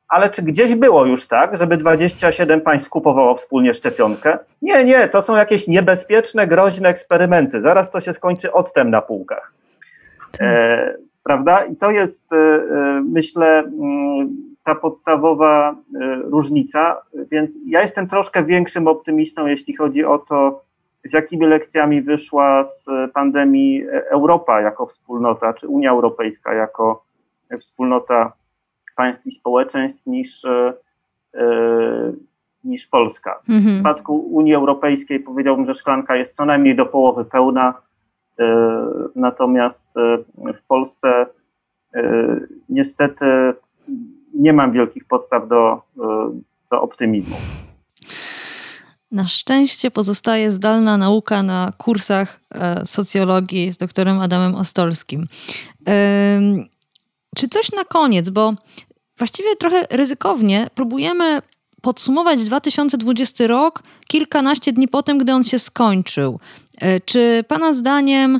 ale 0.07 0.29
czy 0.29 0.41
gdzieś 0.41 0.75
było 0.75 1.05
już 1.05 1.27
tak, 1.27 1.57
żeby 1.57 1.77
27 1.77 2.61
państw 2.61 2.89
kupowało 2.89 3.35
wspólnie 3.35 3.73
szczepionkę? 3.73 4.37
Nie, 4.61 4.85
nie, 4.85 5.07
to 5.07 5.21
są 5.21 5.35
jakieś 5.35 5.67
niebezpieczne, 5.67 6.47
groźne 6.47 6.89
eksperymenty. 6.89 7.61
Zaraz 7.61 7.91
to 7.91 8.01
się 8.01 8.13
skończy 8.13 8.53
octem 8.53 8.89
na 8.89 9.01
półkach. 9.01 9.53
E, 10.39 10.95
prawda? 11.23 11.65
I 11.65 11.75
to 11.75 11.91
jest, 11.91 12.33
e, 12.33 12.35
e 12.35 13.01
myślę, 13.11 13.59
mm, 13.59 14.29
ta 14.63 14.75
podstawowa 14.75 15.71
e, 15.71 16.15
różnica. 16.15 17.01
Więc 17.31 17.53
ja 17.65 17.81
jestem 17.81 18.07
troszkę 18.07 18.43
większym 18.43 18.87
optymistą, 18.87 19.47
jeśli 19.47 19.75
chodzi 19.75 20.05
o 20.05 20.17
to, 20.17 20.67
z 21.03 21.13
jakimi 21.13 21.45
lekcjami 21.45 22.01
wyszła 22.01 22.65
z 22.65 22.85
pandemii 23.13 23.83
Europa 24.09 24.61
jako 24.61 24.85
wspólnota, 24.85 25.53
czy 25.53 25.67
Unia 25.67 25.91
Europejska 25.91 26.53
jako 26.53 27.03
wspólnota 27.59 28.33
państw 28.97 29.27
i 29.27 29.31
społeczeństw 29.31 30.05
niż, 30.05 30.45
e, 30.45 30.73
e, 31.33 31.43
niż 32.63 32.87
Polska. 32.87 33.39
Mhm. 33.49 33.63
W 33.63 33.73
przypadku 33.73 34.15
Unii 34.15 34.53
Europejskiej 34.53 35.19
powiedziałbym, 35.19 35.65
że 35.65 35.73
szklanka 35.73 36.15
jest 36.15 36.35
co 36.35 36.45
najmniej 36.45 36.75
do 36.75 36.85
połowy 36.85 37.25
pełna, 37.25 37.73
e, 38.39 38.45
natomiast 39.15 39.93
w 40.57 40.63
Polsce 40.67 41.25
niestety 42.69 43.25
nie 44.33 44.53
mam 44.53 44.71
wielkich 44.71 45.05
podstaw 45.05 45.47
do, 45.47 45.81
do 46.71 46.81
optymizmu. 46.81 47.35
Na 49.11 49.27
szczęście 49.27 49.91
pozostaje 49.91 50.51
zdalna 50.51 50.97
nauka 50.97 51.43
na 51.43 51.71
kursach 51.77 52.39
socjologii 52.85 53.73
z 53.73 53.77
doktorem 53.77 54.19
Adamem 54.19 54.55
Ostolskim. 54.55 55.25
Czy 57.37 57.49
coś 57.49 57.71
na 57.71 57.83
koniec, 57.83 58.29
bo 58.29 58.51
właściwie 59.17 59.55
trochę 59.55 59.85
ryzykownie 59.91 60.67
próbujemy 60.75 61.41
podsumować 61.81 62.43
2020 62.43 63.47
rok 63.47 63.83
kilkanaście 64.07 64.73
dni 64.73 64.87
po 64.87 65.03
tym, 65.03 65.17
gdy 65.17 65.33
on 65.33 65.43
się 65.43 65.59
skończył. 65.59 66.39
E, 66.81 66.99
czy 66.99 67.43
Pana 67.47 67.73
zdaniem 67.73 68.39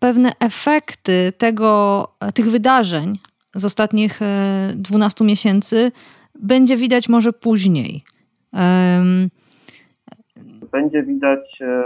pewne 0.00 0.32
efekty 0.40 1.32
tego, 1.38 2.08
tych 2.34 2.50
wydarzeń 2.50 3.18
z 3.54 3.64
ostatnich 3.64 4.20
12 4.74 5.24
e, 5.24 5.26
miesięcy 5.26 5.92
będzie 6.34 6.76
widać 6.76 7.08
może 7.08 7.32
później? 7.32 8.04
Będzie 10.72 11.02
widać 11.02 11.62
e, 11.62 11.84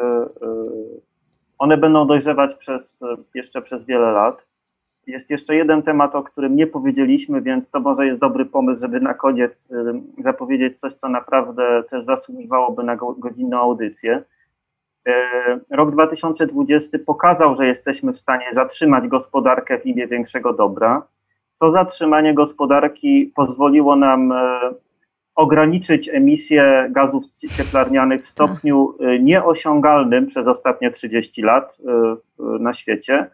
one 1.59 1.77
będą 1.77 2.07
dojrzewać 2.07 2.55
przez, 2.55 3.01
jeszcze 3.35 3.62
przez 3.62 3.85
wiele 3.85 4.11
lat. 4.12 4.46
Jest 5.07 5.31
jeszcze 5.31 5.57
jeden 5.57 5.83
temat, 5.83 6.15
o 6.15 6.23
którym 6.23 6.57
nie 6.57 6.67
powiedzieliśmy, 6.67 7.43
więc 7.43 7.71
to 7.71 7.81
może 7.81 8.07
jest 8.07 8.21
dobry 8.21 8.45
pomysł, 8.45 8.81
żeby 8.81 9.01
na 9.01 9.15
koniec 9.15 9.69
zapowiedzieć 10.19 10.81
coś, 10.81 10.95
co 10.95 11.09
naprawdę 11.09 11.83
też 11.91 12.05
zasługiwałoby 12.05 12.83
na 12.85 12.97
godzinną 12.97 13.61
audycję. 13.61 14.23
Rok 15.71 15.91
2020 15.91 16.99
pokazał, 17.07 17.57
że 17.57 17.67
jesteśmy 17.67 18.13
w 18.13 18.19
stanie 18.19 18.47
zatrzymać 18.53 19.09
gospodarkę 19.09 19.79
w 19.79 19.87
imię 19.87 20.07
większego 20.07 20.53
dobra. 20.53 21.03
To 21.61 21.73
zatrzymanie 21.73 22.35
gospodarki 22.35 23.33
pozwoliło 23.37 23.97
nam 23.97 24.33
ograniczyć 25.37 26.09
emisję 26.09 26.89
gazów 26.91 27.25
cieplarnianych 27.57 28.25
w 28.25 28.29
stopniu 28.29 28.95
y, 29.01 29.21
nieosiągalnym 29.21 30.27
przez 30.27 30.47
ostatnie 30.47 30.91
30 30.91 31.43
lat 31.43 31.79
na 32.39 32.73
świecie. 32.73 33.31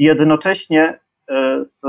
I 0.00 0.04
jednocześnie 0.04 0.98
z, 1.62 1.82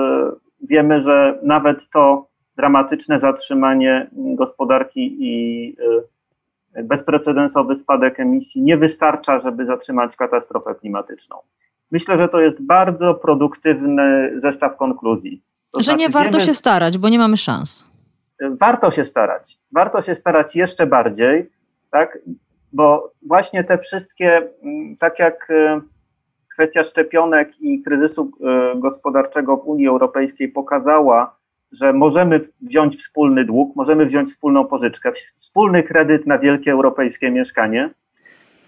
wiemy, 0.62 1.02
że 1.02 1.40
nawet 1.44 1.90
to 1.90 2.28
dramatyczne 2.58 3.20
zatrzymanie 3.20 4.10
gospodarki 4.14 5.18
i 5.20 5.76
bezprecedensowy 6.84 7.76
spadek 7.76 8.20
emisji 8.20 8.62
nie 8.62 8.78
wystarcza, 8.78 9.40
żeby 9.40 9.66
zatrzymać 9.66 10.16
katastrofę 10.16 10.76
klimatyczną. 10.76 11.38
Myślę, 11.92 12.18
że 12.18 12.30
to 12.30 12.42
jest 12.42 12.62
bardzo 12.62 13.14
produktywny 13.14 14.34
zestaw 14.38 14.78
konkluzji. 14.78 15.44
To 15.72 15.80
że 15.80 15.84
znaczy, 15.84 16.00
nie 16.00 16.10
warto 16.10 16.38
wiemy, 16.38 16.46
się 16.46 16.54
starać, 16.54 16.98
bo 16.98 17.10
nie 17.10 17.20
mamy 17.20 17.38
szans 17.38 17.92
warto 18.50 18.92
się 18.92 19.06
starać. 19.06 19.60
Warto 19.72 20.02
się 20.02 20.16
starać 20.16 20.56
jeszcze 20.56 20.88
bardziej, 20.88 21.52
tak? 21.92 22.20
Bo 22.74 23.12
właśnie 23.28 23.64
te 23.64 23.78
wszystkie, 23.78 24.50
tak 25.00 25.20
jak 25.20 25.48
kwestia 26.54 26.84
szczepionek 26.84 27.62
i 27.62 27.82
kryzysu 27.84 28.32
y, 28.76 28.80
gospodarczego 28.80 29.58
w 29.58 29.68
Unii 29.68 29.88
Europejskiej 29.88 30.50
pokazała, 30.50 31.36
że 31.72 31.94
możemy 31.94 32.40
wziąć 32.62 32.98
wspólny 32.98 33.46
dług, 33.46 33.76
możemy 33.76 34.06
wziąć 34.06 34.30
wspólną 34.30 34.66
pożyczkę, 34.66 35.12
wspólny 35.40 35.84
kredyt 35.84 36.28
na 36.28 36.40
wielkie 36.40 36.72
europejskie 36.72 37.32
mieszkanie. 37.32 37.90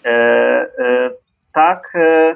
E, 0.06 0.10
e, 0.10 1.10
tak, 1.54 1.94
e, 1.96 2.36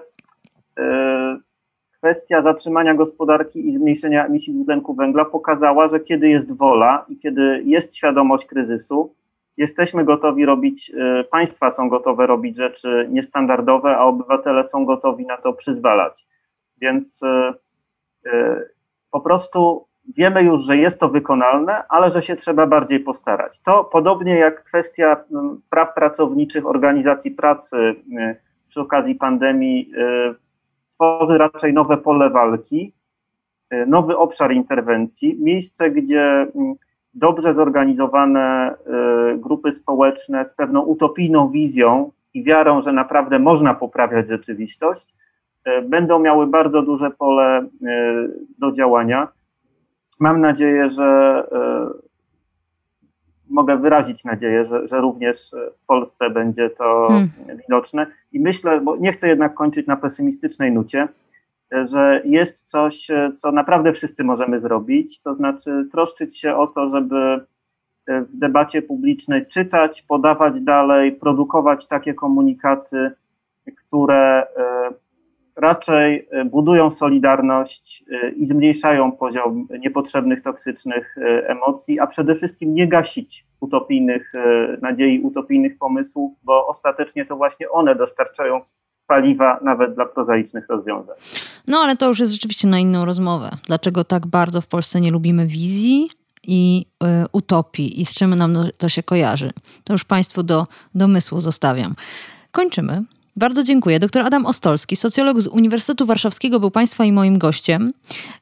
kwestia 1.98 2.42
zatrzymania 2.42 2.94
gospodarki 2.94 3.70
i 3.70 3.74
zmniejszenia 3.74 4.26
emisji 4.26 4.54
dwutlenku 4.54 4.94
węgla 4.94 5.26
pokazała, 5.26 5.88
że 5.88 6.00
kiedy 6.00 6.30
jest 6.30 6.58
wola 6.58 7.06
i 7.10 7.18
kiedy 7.20 7.62
jest 7.66 7.96
świadomość 7.96 8.46
kryzysu, 8.46 9.14
jesteśmy 9.58 10.06
gotowi 10.06 10.46
robić, 10.46 10.90
y, 10.90 11.24
państwa 11.32 11.72
są 11.72 11.90
gotowe 11.90 12.28
robić 12.28 12.58
rzeczy 12.58 13.08
niestandardowe, 13.12 13.98
a 13.98 14.04
obywatele 14.04 14.68
są 14.68 14.86
gotowi 14.86 15.26
na 15.26 15.38
to 15.38 15.54
przyzwalać. 15.54 16.26
Więc 16.78 17.24
y, 17.24 17.54
y, 18.26 18.70
po 19.12 19.22
prostu 19.22 19.88
wiemy 20.18 20.44
już, 20.44 20.62
że 20.62 20.78
jest 20.78 21.00
to 21.00 21.10
wykonalne, 21.10 21.84
ale 21.90 22.12
że 22.12 22.22
się 22.22 22.36
trzeba 22.36 22.68
bardziej 22.68 23.00
postarać. 23.00 23.62
To 23.62 23.84
podobnie 23.84 24.36
jak 24.36 24.64
kwestia 24.64 25.24
praw 25.70 25.94
pracowniczych, 25.94 26.66
organizacji 26.66 27.32
pracy 27.32 27.96
przy 28.68 28.82
okazji 28.82 29.16
pandemii 29.16 29.92
tworzy 30.94 31.38
raczej 31.38 31.74
nowe 31.74 31.98
pole 31.98 32.30
walki, 32.30 32.94
nowy 33.88 34.18
obszar 34.18 34.52
interwencji, 34.52 35.38
miejsce, 35.42 35.92
gdzie 35.92 36.48
dobrze 37.18 37.54
zorganizowane 37.54 38.74
y, 39.34 39.38
grupy 39.38 39.72
społeczne 39.72 40.46
z 40.46 40.54
pewną 40.54 40.82
utopijną 40.82 41.50
wizją 41.50 42.12
i 42.34 42.44
wiarą, 42.44 42.82
że 42.82 42.94
naprawdę 42.94 43.40
można 43.40 43.74
poprawiać 43.74 44.30
rzeczywistość, 44.30 45.14
y, 45.68 45.82
będą 45.82 46.20
miały 46.20 46.48
bardzo 46.48 46.82
duże 46.82 47.12
pole 47.12 47.68
do 48.60 48.72
działania. 48.72 49.28
Mam 50.20 50.42
nadzieję, 50.42 50.90
że 50.90 51.44
mogę 53.50 53.78
wyrazić 53.78 54.26
nadzieję, 54.26 54.66
że, 54.66 54.88
że 54.88 55.02
również 55.02 55.56
w 55.84 55.86
Polsce 55.86 56.30
będzie 56.30 56.70
to 56.70 57.08
hmm. 57.08 57.30
widoczne. 57.58 58.08
I 58.34 58.40
myślę, 58.40 58.82
bo 58.82 58.96
nie 58.96 59.12
chcę 59.12 59.28
jednak 59.28 59.54
kończyć 59.54 59.88
na 59.88 59.98
pesymistycznej 59.98 60.72
nucie, 60.72 61.08
że 61.72 62.22
jest 62.26 62.70
coś, 62.70 63.08
co 63.36 63.52
naprawdę 63.52 63.94
wszyscy 63.94 64.24
możemy 64.24 64.62
zrobić, 64.62 65.22
to 65.22 65.36
znaczy 65.36 65.88
troszczyć 65.92 66.40
się 66.40 66.56
o 66.56 66.68
to, 66.68 66.90
żeby 66.90 67.46
w 68.08 68.38
debacie 68.38 68.82
publicznej 68.82 69.46
czytać, 69.46 70.02
podawać 70.02 70.62
dalej, 70.62 71.12
produkować 71.12 71.88
takie 71.88 72.14
komunikaty, 72.14 73.12
które 73.76 74.48
e, 74.58 74.94
raczej 75.58 76.28
e, 76.32 76.46
budują 76.46 76.92
solidarność 76.92 78.04
e, 78.12 78.30
i 78.30 78.46
zmniejszają 78.46 79.12
poziom 79.12 79.68
niepotrzebnych, 79.80 80.44
toksycznych 80.44 81.18
e, 81.18 81.50
emocji, 81.50 82.00
a 82.00 82.08
przede 82.08 82.36
wszystkim 82.36 82.74
nie 82.74 82.88
gasić 82.88 83.46
utopijnych 83.60 84.32
nadziei, 84.82 85.20
utopijnych 85.20 85.78
pomysłów, 85.78 86.34
bo 86.44 86.68
ostatecznie 86.68 87.26
to 87.26 87.36
właśnie 87.36 87.70
one 87.70 87.96
dostarczają 87.96 88.62
paliwa 89.08 89.60
nawet 89.64 89.96
dla 89.96 90.06
prozaicznych 90.06 90.66
rozwiązań. 90.70 91.16
No 91.68 91.78
ale 91.78 91.96
to 91.96 92.08
już 92.08 92.20
jest 92.20 92.34
rzeczywiście 92.34 92.68
na 92.68 92.80
inną 92.80 93.06
rozmowę. 93.06 93.50
Dlaczego 93.66 94.04
tak 94.04 94.28
bardzo 94.28 94.62
w 94.62 94.68
Polsce 94.68 95.02
nie 95.02 95.12
lubimy 95.12 95.48
wizji 95.48 96.10
i 96.48 96.86
y, 97.04 97.08
utopii 97.32 98.02
i 98.02 98.06
z 98.06 98.14
czym 98.14 98.36
nam 98.36 98.58
to 98.78 98.90
się 98.90 99.04
kojarzy? 99.04 99.52
To 99.84 99.94
już 99.94 100.06
Państwu 100.06 100.44
do 100.44 100.66
domysłu 100.96 101.40
zostawiam. 101.40 101.94
Kończymy. 102.52 103.04
Bardzo 103.36 103.64
dziękuję. 103.64 104.00
Doktor 104.00 104.26
Adam 104.26 104.46
Ostolski, 104.46 104.96
socjolog 104.96 105.42
z 105.42 105.48
Uniwersytetu 105.48 106.06
Warszawskiego, 106.06 106.60
był 106.60 106.72
Państwa 106.72 107.06
i 107.06 107.12
moim 107.12 107.38
gościem. 107.38 107.94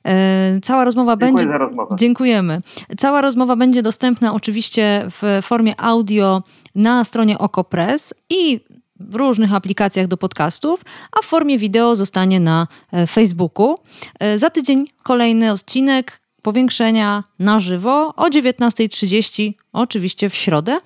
E, 0.08 0.60
cała 0.62 0.86
rozmowa 0.86 1.18
Dziękuję 1.18 1.34
będzie. 1.34 1.52
Za 1.52 1.58
rozmowę. 1.58 1.96
Dziękujemy. 2.00 2.58
Cała 2.98 3.22
rozmowa 3.22 3.56
będzie 3.56 3.82
dostępna 3.82 4.34
oczywiście 4.34 5.02
w 5.10 5.40
formie 5.42 5.74
audio 5.78 6.42
na 6.76 7.04
stronie 7.04 7.38
OkoPress 7.38 8.14
i 8.30 8.60
w 9.00 9.16
różnych 9.16 9.54
aplikacjach 9.54 10.08
do 10.08 10.18
podcastów, 10.18 10.82
a 11.12 11.22
w 11.22 11.26
formie 11.26 11.58
wideo 11.58 11.96
zostanie 11.96 12.40
na 12.40 12.68
e, 12.92 13.08
Facebooku. 13.08 13.76
E, 14.20 14.40
za 14.40 14.50
tydzień 14.50 14.88
kolejny 15.04 15.52
odcinek 15.52 16.22
powiększenia 16.42 17.24
na 17.40 17.60
żywo 17.60 18.14
o 18.16 18.28
19.30, 18.30 19.54
oczywiście 19.74 20.30
w 20.30 20.36
środę. 20.36 20.78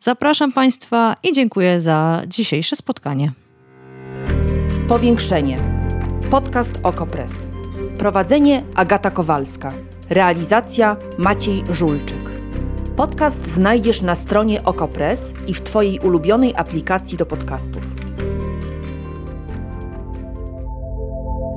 Zapraszam 0.00 0.52
Państwa 0.52 1.14
i 1.22 1.32
dziękuję 1.32 1.80
za 1.80 2.22
dzisiejsze 2.26 2.76
spotkanie. 2.76 3.32
Powiększenie. 4.88 5.60
Podcast 6.30 6.72
Okopres. 6.82 7.32
Prowadzenie 7.98 8.62
Agata 8.74 9.10
Kowalska. 9.10 9.72
Realizacja 10.10 10.96
Maciej 11.18 11.64
Żulczyk. 11.70 12.27
Podcast 12.98 13.46
znajdziesz 13.46 14.02
na 14.02 14.14
stronie 14.14 14.64
Okopres 14.64 15.20
i 15.46 15.54
w 15.54 15.62
Twojej 15.62 15.98
ulubionej 15.98 16.54
aplikacji 16.56 17.18
do 17.18 17.26
podcastów. 17.26 17.82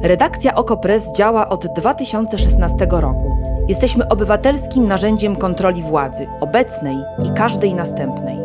Redakcja 0.03 0.55
Okopres 0.55 1.03
działa 1.17 1.49
od 1.49 1.67
2016 1.75 2.87
roku. 2.91 3.37
Jesteśmy 3.67 4.07
obywatelskim 4.07 4.85
narzędziem 4.85 5.35
kontroli 5.35 5.83
władzy, 5.83 6.27
obecnej 6.39 6.97
i 7.25 7.31
każdej 7.31 7.73
następnej. 7.73 8.37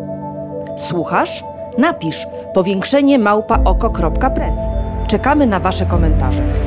Słuchasz? 0.76 1.44
Napisz 1.78 2.26
powiększenie 2.54 3.18
małpa 3.18 3.60
oko.press. 3.64 4.56
Czekamy 5.06 5.46
na 5.46 5.60
Wasze 5.60 5.86
komentarze. 5.86 6.65